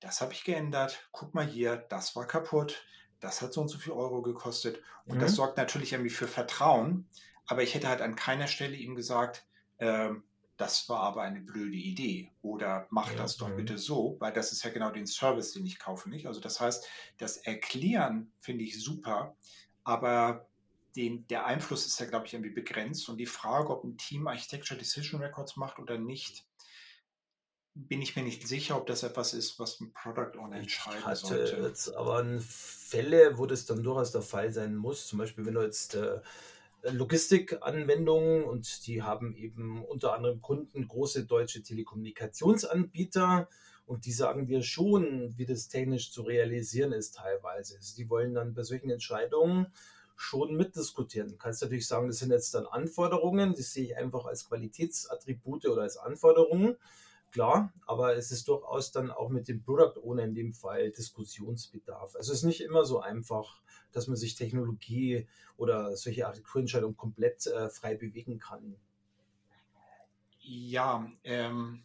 [0.00, 2.84] das habe ich geändert, guck mal hier, das war kaputt,
[3.20, 4.82] das hat so und so viel Euro gekostet.
[5.06, 5.20] Und mhm.
[5.20, 7.08] das sorgt natürlich irgendwie für Vertrauen.
[7.46, 9.46] Aber ich hätte halt an keiner Stelle ihm gesagt,
[9.78, 10.24] ähm,
[10.56, 13.54] das war aber eine blöde Idee oder mach ja, das doch ja.
[13.54, 16.26] bitte so, weil das ist ja genau den Service, den ich kaufe, nicht?
[16.26, 16.86] Also das heißt,
[17.18, 19.36] das Erklären finde ich super,
[19.82, 20.48] aber
[20.96, 23.08] den, der Einfluss ist ja, glaube ich, irgendwie begrenzt.
[23.08, 26.46] Und die Frage, ob ein Team Architecture Decision Records macht oder nicht,
[27.74, 31.06] bin ich mir nicht sicher, ob das etwas ist, was ein Product Owner entscheiden ich
[31.06, 31.56] hatte sollte.
[31.56, 35.08] Jetzt aber Fälle, wo das dann durchaus der Fall sein muss.
[35.08, 36.20] Zum Beispiel, wenn du jetzt äh,
[36.82, 43.48] Logistikanwendungen und die haben eben unter anderem Kunden große deutsche Telekommunikationsanbieter
[43.86, 47.76] und die sagen dir schon, wie das technisch zu realisieren ist teilweise.
[47.76, 49.66] Also die wollen dann bei solchen Entscheidungen
[50.16, 51.28] schon mitdiskutieren.
[51.28, 55.66] Du kannst natürlich sagen, das sind jetzt dann Anforderungen, die sehe ich einfach als Qualitätsattribute
[55.66, 56.76] oder als Anforderungen.
[57.32, 62.14] Klar, aber es ist durchaus dann auch mit dem Product Owner in dem Fall Diskussionsbedarf.
[62.14, 63.60] Also es ist nicht immer so einfach,
[63.90, 68.76] dass man sich Technologie oder solche Architekturentscheidungen komplett äh, frei bewegen kann.
[70.38, 71.82] Ja, ähm,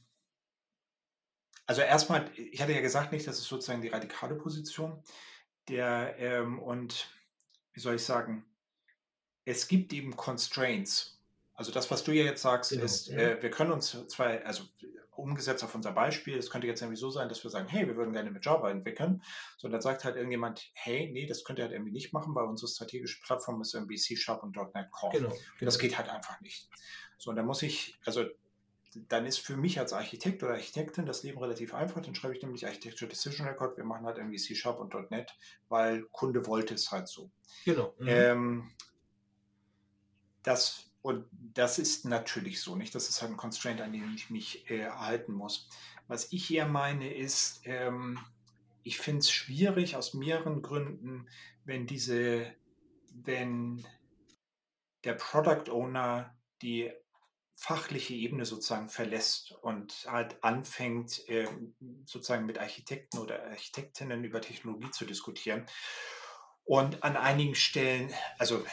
[1.66, 5.02] also erstmal, ich hatte ja gesagt nicht, das ist sozusagen die radikale Position.
[5.68, 7.08] Der, ähm, und
[7.74, 8.46] wie soll ich sagen,
[9.46, 11.20] es gibt eben Constraints.
[11.54, 12.84] Also das, was du ja jetzt sagst, genau.
[12.86, 14.64] ist, äh, wir können uns zwar, also
[15.20, 17.96] umgesetzt auf unser Beispiel, es könnte jetzt irgendwie so sein, dass wir sagen, hey, wir
[17.96, 19.22] würden gerne mit Java entwickeln.
[19.58, 22.34] So, und dann sagt halt irgendjemand, hey, nee, das könnt ihr halt irgendwie nicht machen,
[22.36, 25.18] weil unsere strategische Plattform ist irgendwie C-Sharp und .NET Core.
[25.18, 25.42] Genau, genau.
[25.60, 26.70] Das geht halt einfach nicht.
[27.18, 28.26] So, und da muss ich, also
[28.96, 32.02] dann ist für mich als Architekt oder Architektin das Leben relativ einfach.
[32.02, 33.78] Dann schreibe ich nämlich Architecture Decision Record.
[33.78, 35.36] Wir machen halt irgendwie C-Sharp und .NET,
[35.68, 37.32] weil Kunde wollte es halt so.
[37.66, 37.94] Genau.
[38.00, 38.08] Mhm.
[38.08, 38.72] Ähm,
[40.44, 42.96] das, und das ist natürlich so, nicht?
[42.96, 45.70] Das ist halt ein Constraint, an dem ich mich äh, halten muss.
[46.08, 48.18] Was ich hier meine, ist, ähm,
[48.84, 51.28] ich finde es schwierig aus mehreren Gründen,
[51.66, 52.52] wenn diese,
[53.14, 53.86] wenn
[55.04, 56.92] der Product Owner die
[57.60, 64.91] fachliche Ebene sozusagen verlässt und halt anfängt, ähm, sozusagen mit Architekten oder Architektinnen über Technologie
[64.91, 65.66] zu diskutieren.
[66.64, 68.64] Und an einigen Stellen, also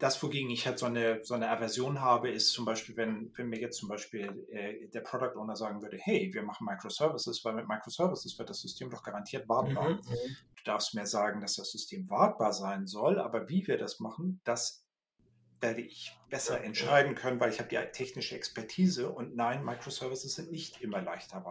[0.00, 3.48] das, wogegen ich halt so eine, so eine Aversion habe, ist zum Beispiel, wenn, wenn
[3.48, 7.54] mir jetzt zum Beispiel äh, der Product Owner sagen würde, hey, wir machen Microservices, weil
[7.54, 9.90] mit Microservices wird das System doch garantiert wartbar.
[9.90, 10.36] Mhm, mhm.
[10.56, 14.40] du darfst mir sagen, dass das System wartbar sein soll, aber wie wir das machen,
[14.42, 14.83] das
[15.60, 20.50] werde ich besser entscheiden können, weil ich habe die technische Expertise und nein, Microservices sind
[20.50, 21.44] nicht immer leichter.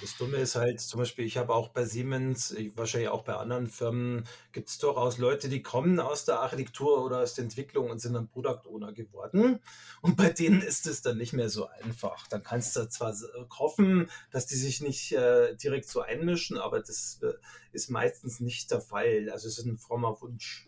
[0.00, 3.68] Das Dumme ist halt zum Beispiel, ich habe auch bei Siemens, wahrscheinlich auch bei anderen
[3.68, 8.00] Firmen, gibt es durchaus Leute, die kommen aus der Architektur oder aus der Entwicklung und
[8.00, 9.60] sind dann Product Owner geworden.
[10.02, 12.26] Und bei denen ist es dann nicht mehr so einfach.
[12.26, 13.14] Dann kannst du zwar
[13.58, 17.34] hoffen, dass die sich nicht äh, direkt so einmischen, aber das äh,
[17.72, 19.30] ist meistens nicht der Fall.
[19.30, 20.67] Also es ist ein frommer Wunsch.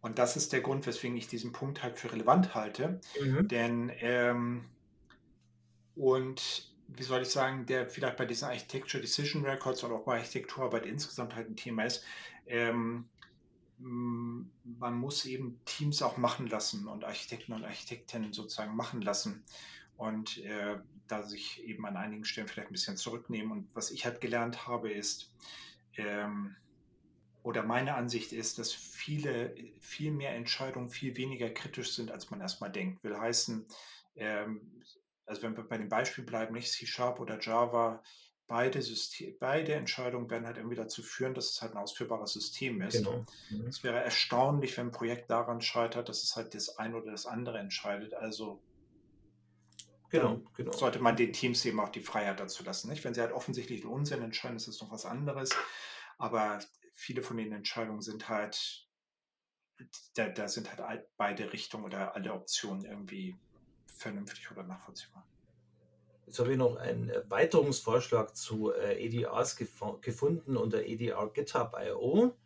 [0.00, 3.00] Und das ist der Grund, weswegen ich diesen Punkt halt für relevant halte.
[3.20, 3.48] Mhm.
[3.48, 4.64] Denn, ähm,
[5.96, 10.18] und wie soll ich sagen, der vielleicht bei diesen Architecture Decision Records oder auch bei
[10.18, 12.04] Architekturarbeit insgesamt halt ein Thema ist,
[12.46, 13.08] ähm,
[13.78, 19.44] man muss eben Teams auch machen lassen und Architekten und Architektinnen sozusagen machen lassen
[19.96, 23.52] und äh, da sich eben an einigen Stellen vielleicht ein bisschen zurücknehmen.
[23.52, 25.32] Und was ich halt gelernt habe, ist,
[25.96, 26.56] ähm,
[27.42, 32.40] oder meine Ansicht ist, dass viele, viel mehr Entscheidungen viel weniger kritisch sind, als man
[32.40, 33.02] erstmal denkt.
[33.04, 33.66] Will heißen,
[34.16, 34.82] ähm,
[35.26, 38.02] also wenn wir bei dem Beispiel bleiben, nicht C-Sharp oder Java,
[38.48, 42.80] beide, System, beide Entscheidungen werden halt irgendwie dazu führen, dass es halt ein ausführbares System
[42.80, 42.96] ist.
[42.96, 43.24] Genau.
[43.50, 43.66] Mhm.
[43.68, 47.26] Es wäre erstaunlich, wenn ein Projekt daran scheitert, dass es halt das eine oder das
[47.26, 48.14] andere entscheidet.
[48.14, 48.60] Also
[50.08, 50.72] genau, genau.
[50.72, 52.88] sollte man den Teams eben auch die Freiheit dazu lassen.
[52.88, 53.04] Nicht?
[53.04, 55.50] Wenn sie halt offensichtlich einen Unsinn entscheiden, ist das noch was anderes.
[56.16, 56.58] Aber
[56.98, 58.88] viele von den Entscheidungen sind halt,
[60.14, 63.36] da, da sind halt beide Richtungen oder alle Optionen irgendwie
[63.86, 65.24] vernünftig oder nachvollziehbar.
[66.26, 72.36] Jetzt habe ich noch einen Erweiterungsvorschlag zu äh, ADRs gef gefunden unter ADR GitHub.io,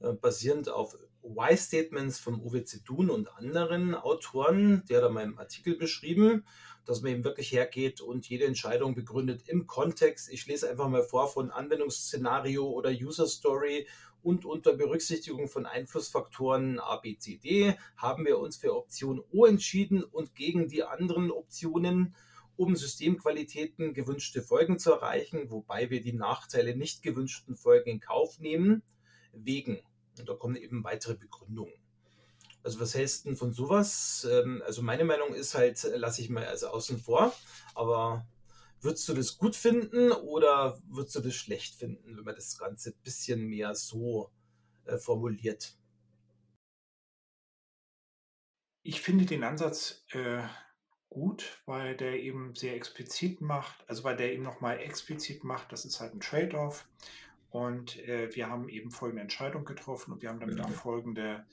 [0.00, 4.82] äh, basierend auf Y-Statements von Uwe Zedun und anderen Autoren.
[4.88, 6.46] Der hat da meinem Artikel beschrieben,
[6.90, 10.28] dass man eben wirklich hergeht und jede Entscheidung begründet im Kontext.
[10.28, 13.86] Ich lese einfach mal vor von Anwendungsszenario oder User Story
[14.22, 19.46] und unter Berücksichtigung von Einflussfaktoren A, B, C, D haben wir uns für Option O
[19.46, 22.16] entschieden und gegen die anderen Optionen,
[22.56, 28.40] um Systemqualitäten gewünschte Folgen zu erreichen, wobei wir die Nachteile nicht gewünschten Folgen in Kauf
[28.40, 28.82] nehmen,
[29.32, 29.78] wegen.
[30.18, 31.79] Und da kommen eben weitere Begründungen.
[32.62, 34.26] Also was hältst du von sowas?
[34.30, 37.32] Ähm, also meine Meinung ist halt, lasse ich mal also außen vor,
[37.74, 38.26] aber
[38.82, 42.90] Würdest du das gut finden oder würdest du das schlecht finden, wenn man das Ganze
[42.90, 44.30] ein bisschen mehr so
[44.86, 45.76] äh, formuliert?
[48.82, 50.42] Ich finde den Ansatz äh,
[51.10, 55.84] gut, weil der eben sehr explizit macht, also weil der eben nochmal explizit macht, das
[55.84, 56.88] ist halt ein Trade-off.
[57.50, 60.64] Und äh, wir haben eben folgende Entscheidung getroffen und wir haben damit mhm.
[60.64, 61.44] auch folgende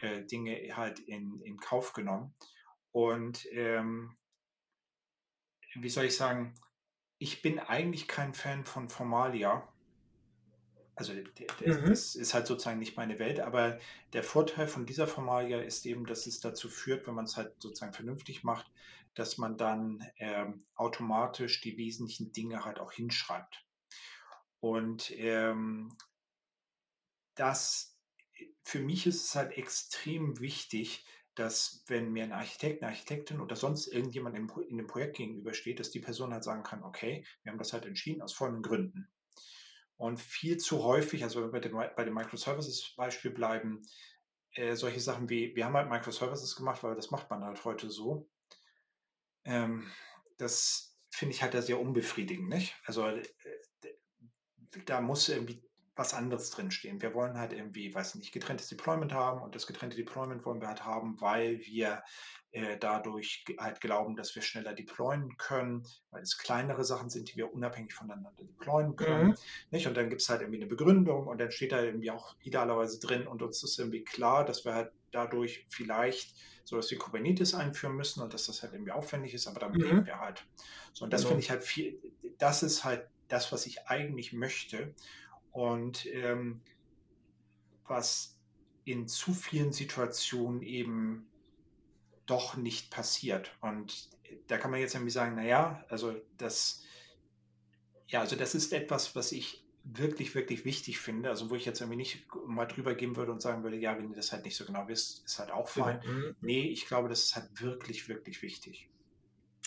[0.00, 2.34] äh, Dinge halt in, in Kauf genommen.
[2.92, 4.16] Und ähm,
[5.74, 6.54] wie soll ich sagen,
[7.18, 9.66] ich bin eigentlich kein Fan von Formalia.
[10.94, 11.88] Also der, mhm.
[11.88, 13.78] das ist halt sozusagen nicht meine Welt, aber
[14.14, 17.54] der Vorteil von dieser Formalia ist eben, dass es dazu führt, wenn man es halt
[17.60, 18.70] sozusagen vernünftig macht,
[19.14, 23.66] dass man dann ähm, automatisch die wesentlichen Dinge halt auch hinschreibt.
[24.60, 25.96] Und ähm,
[27.34, 27.95] das,
[28.62, 33.56] für mich ist es halt extrem wichtig, dass wenn mir ein Architekt, eine Architektin oder
[33.56, 37.52] sonst irgendjemand in, in dem Projekt gegenübersteht, dass die Person halt sagen kann, okay, wir
[37.52, 39.08] haben das halt entschieden aus folgenden Gründen.
[39.98, 43.82] Und viel zu häufig, also wenn wir bei dem, bei dem Microservices-Beispiel bleiben,
[44.52, 47.90] äh, solche Sachen wie, wir haben halt Microservices gemacht, weil das macht man halt heute
[47.90, 48.28] so.
[49.44, 49.90] Ähm,
[50.38, 52.74] das finde ich halt sehr unbefriedigend, nicht?
[52.84, 53.22] Also äh,
[54.84, 55.65] da muss irgendwie
[55.96, 57.00] was anderes drinstehen.
[57.00, 60.68] Wir wollen halt irgendwie, weiß nicht, getrenntes Deployment haben und das getrennte Deployment wollen wir
[60.68, 62.02] halt haben, weil wir
[62.52, 67.36] äh, dadurch halt glauben, dass wir schneller deployen können, weil es kleinere Sachen sind, die
[67.36, 69.28] wir unabhängig voneinander deployen können.
[69.28, 69.36] Mhm.
[69.70, 69.86] Nicht?
[69.86, 73.00] Und dann gibt es halt irgendwie eine Begründung und dann steht da irgendwie auch idealerweise
[73.00, 76.34] drin und uns ist irgendwie klar, dass wir halt dadurch vielleicht
[76.66, 79.78] so dass wir Kubernetes einführen müssen und dass das halt irgendwie aufwendig ist, aber damit
[79.78, 79.84] mhm.
[79.84, 80.44] leben wir halt.
[80.92, 81.28] So, und das genau.
[81.28, 81.98] finde ich halt viel,
[82.38, 84.94] das ist halt das, was ich eigentlich möchte.
[85.56, 86.60] Und ähm,
[87.86, 88.36] was
[88.84, 91.26] in zu vielen Situationen eben
[92.26, 93.56] doch nicht passiert.
[93.62, 94.10] Und
[94.48, 96.82] da kann man jetzt irgendwie sagen, naja, also das,
[98.06, 101.30] ja, also das ist etwas, was ich wirklich, wirklich wichtig finde.
[101.30, 104.10] Also wo ich jetzt irgendwie nicht mal drüber gehen würde und sagen würde, ja, wenn
[104.10, 106.02] ihr das halt nicht so genau wisst, ist halt auch fein.
[106.04, 106.36] Mhm.
[106.42, 108.90] Nee, ich glaube, das ist halt wirklich, wirklich wichtig.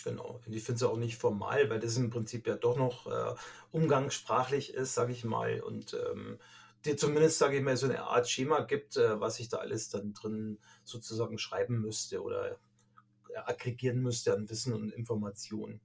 [0.04, 3.06] Genau, und ich finde es auch nicht formal, weil das im Prinzip ja doch noch
[3.06, 3.34] äh,
[3.70, 6.38] umgangssprachlich ist, sage ich mal, und ähm,
[6.84, 9.88] dir zumindest, sage ich mal, so eine Art Schema gibt, äh, was ich da alles
[9.88, 15.80] dann drin sozusagen schreiben müsste oder äh, aggregieren müsste an Wissen und Informationen.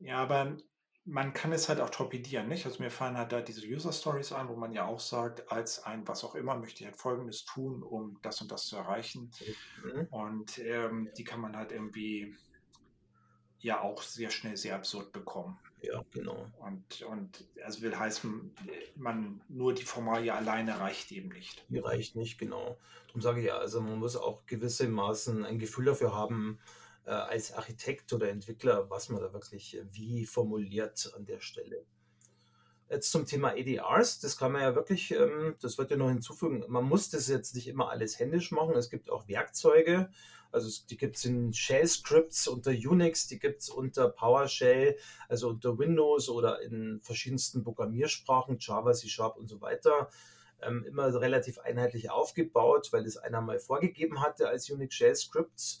[0.00, 0.56] Ja, aber
[1.04, 2.66] man kann es halt auch torpedieren, nicht?
[2.66, 5.84] Also mir fallen halt da diese User Stories ein, wo man ja auch sagt, als
[5.84, 9.30] ein was auch immer möchte ich halt Folgendes tun, um das und das zu erreichen.
[9.84, 10.06] Mhm.
[10.10, 12.34] Und ähm, die kann man halt irgendwie
[13.66, 15.58] ja auch sehr schnell sehr absurd bekommen.
[15.82, 16.46] Ja, genau.
[16.58, 18.54] Und, und also will heißen,
[18.94, 21.64] man nur die Formalie alleine reicht eben nicht.
[21.68, 22.78] Die reicht nicht, genau.
[23.08, 26.58] Darum sage ich ja, also man muss auch gewissermaßen ein Gefühl dafür haben,
[27.04, 31.84] äh, als Architekt oder Entwickler, was man da wirklich wie formuliert an der Stelle.
[32.88, 36.64] Jetzt zum Thema EDRs, das kann man ja wirklich, ähm, das wird ja noch hinzufügen,
[36.68, 38.76] man muss das jetzt nicht immer alles händisch machen.
[38.76, 40.08] Es gibt auch Werkzeuge,
[40.52, 44.96] also die gibt es in Shell-Scripts unter Unix, die gibt es unter PowerShell,
[45.28, 50.08] also unter Windows oder in verschiedensten Programmiersprachen, Java, C Sharp und so weiter.
[50.62, 55.80] Ähm, immer relativ einheitlich aufgebaut, weil es einer mal vorgegeben hatte als Unix Shell Scripts,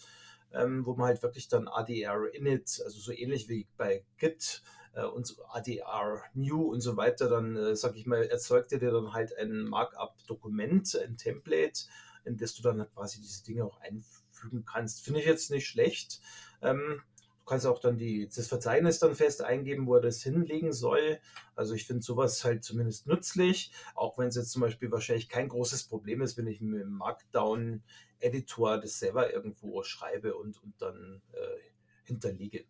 [0.52, 4.62] ähm, wo man halt wirklich dann ADR init, also so ähnlich wie bei Git,
[4.96, 8.90] äh, und ADR New und so weiter, dann äh, sag ich mal, erzeugt er dir
[8.90, 11.84] dann halt ein Markup-Dokument, ein Template,
[12.24, 15.04] in das du dann quasi diese Dinge auch einfügen kannst.
[15.04, 16.20] Finde ich jetzt nicht schlecht.
[16.62, 17.02] Ähm,
[17.40, 21.20] du kannst auch dann die, das Verzeichnis dann fest eingeben, wo er das hinlegen soll.
[21.54, 25.48] Also ich finde sowas halt zumindest nützlich, auch wenn es jetzt zum Beispiel wahrscheinlich kein
[25.48, 31.22] großes Problem ist, wenn ich mit dem Markdown-Editor das selber irgendwo schreibe und, und dann
[31.32, 31.60] äh,
[32.04, 32.64] hinterlege.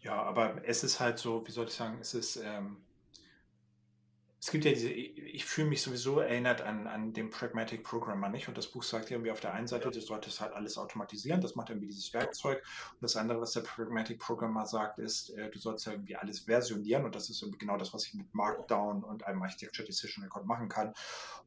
[0.00, 2.78] Ja, aber es ist halt so, wie soll ich sagen, es ist, ähm,
[4.42, 8.48] es gibt ja diese, ich fühle mich sowieso erinnert an, an den Pragmatic Programmer, nicht?
[8.48, 11.56] Und das Buch sagt irgendwie auf der einen Seite, du solltest halt alles automatisieren, das
[11.56, 12.62] macht irgendwie dieses Werkzeug.
[12.92, 16.40] Und das andere, was der Pragmatic Programmer sagt, ist, äh, du sollst ja irgendwie alles
[16.40, 20.24] versionieren und das ist irgendwie genau das, was ich mit Markdown und einem Architecture Decision
[20.24, 20.94] Record machen kann.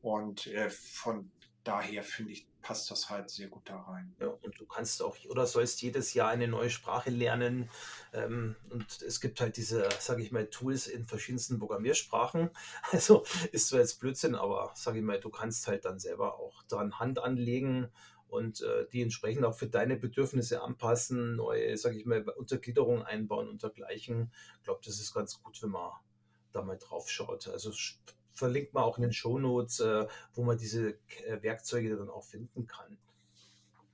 [0.03, 1.31] Und äh, von
[1.63, 4.15] daher finde ich, passt das halt sehr gut da rein.
[4.19, 7.69] Ja, und du kannst auch oder sollst jedes Jahr eine neue Sprache lernen.
[8.13, 12.49] Ähm, und es gibt halt diese, sage ich mal, Tools in verschiedensten Programmiersprachen.
[12.91, 16.63] Also ist zwar jetzt Blödsinn, aber sage ich mal, du kannst halt dann selber auch
[16.63, 17.89] dran Hand anlegen
[18.27, 23.47] und äh, die entsprechend auch für deine Bedürfnisse anpassen, neue, sage ich mal, Untergliederungen einbauen
[23.47, 24.31] und dergleichen.
[24.57, 25.91] Ich glaube, das ist ganz gut, wenn man
[26.51, 27.47] da mal drauf schaut.
[27.47, 27.71] Also
[28.33, 30.91] verlinkt man auch in den Shownotes, äh, wo man diese
[31.25, 32.97] äh, Werkzeuge dann auch finden kann.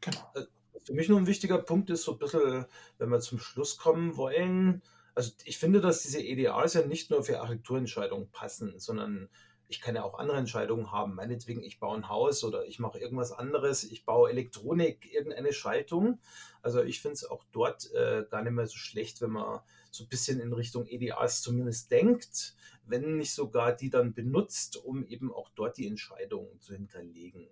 [0.02, 0.32] Genau.
[0.36, 0.44] Äh,
[0.84, 2.66] für mich nur ein wichtiger Punkt ist so ein bisschen,
[2.98, 4.82] wenn wir zum Schluss kommen wollen,
[5.20, 9.28] also ich finde, dass diese EDAs ja nicht nur für Architekturentscheidungen passen, sondern
[9.68, 11.14] ich kann ja auch andere Entscheidungen haben.
[11.14, 16.20] Meinetwegen, ich baue ein Haus oder ich mache irgendwas anderes, ich baue Elektronik, irgendeine Schaltung.
[16.62, 19.60] Also ich finde es auch dort äh, gar nicht mehr so schlecht, wenn man
[19.92, 22.56] so ein bisschen in Richtung EDAs zumindest denkt,
[22.90, 27.48] wenn nicht sogar die dann benutzt, um eben auch dort die Entscheidungen zu hinterlegen.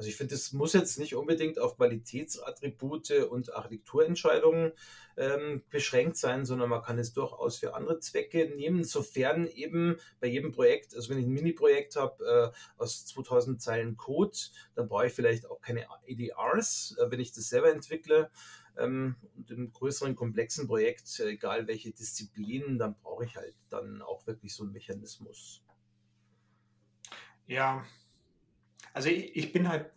[0.00, 4.72] Also ich finde, es muss jetzt nicht unbedingt auf Qualitätsattribute und Architekturentscheidungen
[5.18, 10.28] ähm, beschränkt sein, sondern man kann es durchaus für andere Zwecke nehmen, sofern eben bei
[10.28, 14.38] jedem Projekt, also wenn ich ein Mini-Projekt habe äh, aus 2000 Zeilen Code,
[14.74, 18.30] dann brauche ich vielleicht auch keine EDRs, äh, wenn ich das selber entwickle.
[18.80, 24.26] Ähm, und im größeren, komplexen Projekt, egal welche Disziplinen, dann brauche ich halt dann auch
[24.26, 25.62] wirklich so einen Mechanismus.
[27.46, 27.84] Ja,
[28.92, 29.90] also ich, ich bin halt,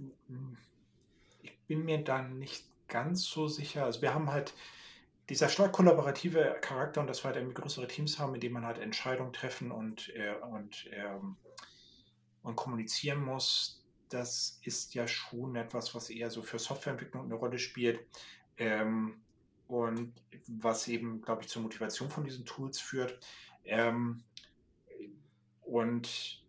[1.41, 3.85] ich bin mir da nicht ganz so sicher.
[3.85, 4.53] Also wir haben halt
[5.29, 8.65] dieser stark kollaborative Charakter und dass wir halt irgendwie größere Teams haben, in denen man
[8.65, 11.17] halt Entscheidungen treffen und, äh, und, äh,
[12.41, 17.57] und kommunizieren muss, das ist ja schon etwas, was eher so für Softwareentwicklung eine Rolle
[17.57, 18.05] spielt.
[18.57, 19.21] Ähm,
[19.67, 20.13] und
[20.47, 23.19] was eben, glaube ich, zur Motivation von diesen Tools führt.
[23.63, 24.23] Ähm,
[25.61, 26.43] und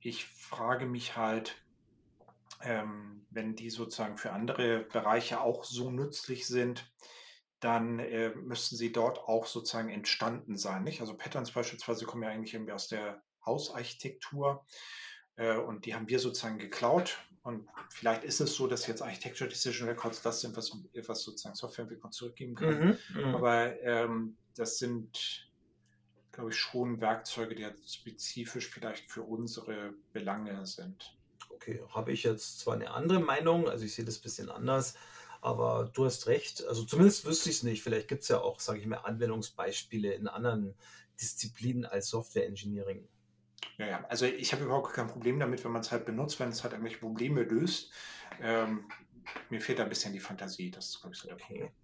[0.00, 1.62] ich frage mich halt,
[2.62, 6.90] ähm, wenn die sozusagen für andere Bereiche auch so nützlich sind,
[7.60, 10.82] dann äh, müssten sie dort auch sozusagen entstanden sein.
[10.84, 11.00] Nicht?
[11.00, 14.64] Also Patterns beispielsweise kommen ja eigentlich irgendwie aus der Hausarchitektur
[15.36, 17.18] äh, und die haben wir sozusagen geklaut.
[17.42, 20.70] Und vielleicht ist es so, dass jetzt Architecture Decision Records das sind, was,
[21.06, 22.78] was sozusagen Softwareentwicklung zurückgeben kann.
[22.78, 23.34] Mhm, mhm.
[23.34, 25.50] Aber ähm, das sind
[26.32, 31.16] glaube ich, schon Werkzeuge, die halt spezifisch vielleicht für unsere Belange sind.
[31.50, 34.94] Okay, habe ich jetzt zwar eine andere Meinung, also ich sehe das ein bisschen anders,
[35.42, 36.64] aber du hast recht.
[36.64, 37.82] Also zumindest wüsste ich es nicht.
[37.82, 40.74] Vielleicht gibt es ja auch, sage ich mal, Anwendungsbeispiele in anderen
[41.20, 43.06] Disziplinen als Software Engineering.
[43.78, 44.04] Ja, ja.
[44.08, 46.72] also ich habe überhaupt kein Problem damit, wenn man es halt benutzt, wenn es halt
[46.72, 47.90] irgendwelche Probleme löst.
[48.40, 48.88] Ähm,
[49.50, 51.58] mir fehlt da ein bisschen die Fantasie, das ist, glaube ich, so der okay.
[51.58, 51.74] Punkt.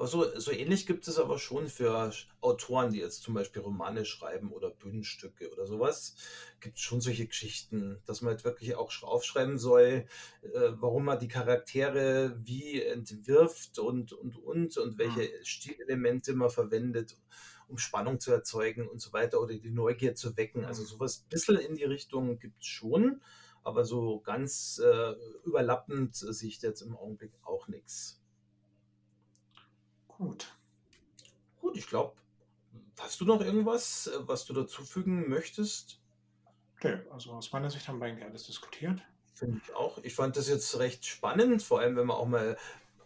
[0.00, 4.52] So, so ähnlich gibt es aber schon für Autoren, die jetzt zum Beispiel Romane schreiben
[4.52, 6.14] oder Bühnenstücke oder sowas.
[6.60, 10.06] Gibt es schon solche Geschichten, dass man halt wirklich auch aufschreiben soll,
[10.42, 15.44] äh, warum man die Charaktere wie entwirft und und und und welche mhm.
[15.44, 17.16] Stilelemente man verwendet,
[17.68, 20.64] um Spannung zu erzeugen und so weiter oder die Neugier zu wecken.
[20.64, 23.22] Also sowas ein bisschen in die Richtung gibt es schon,
[23.62, 25.14] aber so ganz äh,
[25.44, 28.20] überlappend sehe ich jetzt im Augenblick auch nichts.
[30.08, 30.52] Gut.
[31.60, 32.16] Gut, ich glaube,
[32.98, 36.00] hast du noch irgendwas, äh, was du dazufügen möchtest?
[36.76, 39.00] Okay, also aus meiner Sicht haben wir eigentlich alles diskutiert.
[39.34, 39.98] Finde ich auch.
[39.98, 42.56] Ich fand das jetzt recht spannend, vor allem wenn man auch mal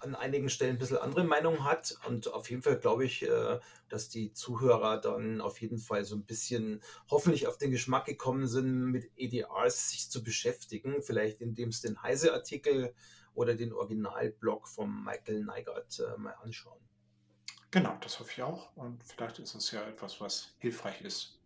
[0.03, 1.97] an einigen Stellen ein bisschen andere Meinung hat.
[2.07, 6.17] Und auf jeden Fall glaube ich, äh, dass die Zuhörer dann auf jeden Fall so
[6.17, 11.03] ein bisschen hoffentlich auf den Geschmack gekommen sind, mit EDRs sich zu beschäftigen.
[11.03, 12.95] Vielleicht indem es den Heise-Artikel
[13.35, 16.81] oder den Originalblog von Michael Neigert äh, mal anschauen.
[17.71, 18.77] Genau, das hoffe ich auch.
[18.77, 21.39] Und vielleicht ist es ja etwas, was hilfreich ist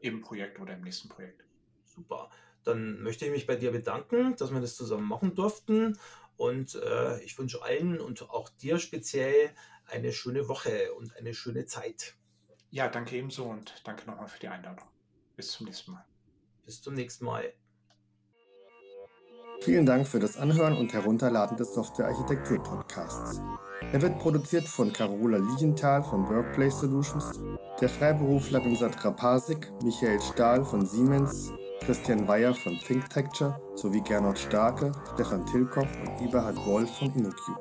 [0.00, 1.44] im Projekt oder im nächsten Projekt.
[1.84, 2.30] Super.
[2.64, 5.98] Dann möchte ich mich bei dir bedanken, dass wir das zusammen machen durften.
[6.36, 9.54] Und äh, ich wünsche allen und auch dir speziell
[9.86, 12.16] eine schöne Woche und eine schöne Zeit.
[12.70, 14.88] Ja, danke ebenso und danke nochmal für die Einladung.
[15.36, 16.04] Bis zum nächsten Mal.
[16.64, 17.54] Bis zum nächsten Mal.
[19.60, 23.40] Vielen Dank für das Anhören und Herunterladen des Software Architektur Podcasts.
[23.92, 27.40] Er wird produziert von Carola Lienthal von Workplace Solutions,
[27.80, 34.92] der Freiberufler Sandra Pasik, Michael Stahl von Siemens, Christian Weyer von ThinkTecture sowie Gernot Starke,
[35.14, 37.56] Stefan Tilkoff und Eberhard Wolf von InnoQ.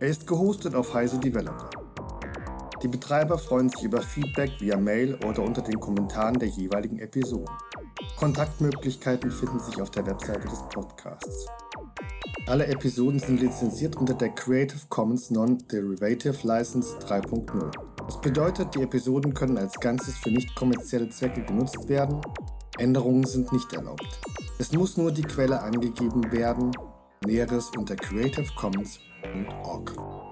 [0.00, 1.70] Er ist gehostet auf Heise Developer.
[2.82, 7.48] Die Betreiber freuen sich über Feedback via Mail oder unter den Kommentaren der jeweiligen Episoden.
[8.16, 11.46] Kontaktmöglichkeiten finden sich auf der Webseite des Podcasts.
[12.46, 17.70] Alle Episoden sind lizenziert unter der Creative Commons Non-Derivative License 3.0.
[18.06, 22.20] Das bedeutet, die Episoden können als Ganzes für nicht kommerzielle Zwecke genutzt werden
[22.78, 24.20] Änderungen sind nicht erlaubt.
[24.58, 26.72] Es muss nur die Quelle angegeben werden.
[27.24, 30.23] Näheres unter creativecommons.org.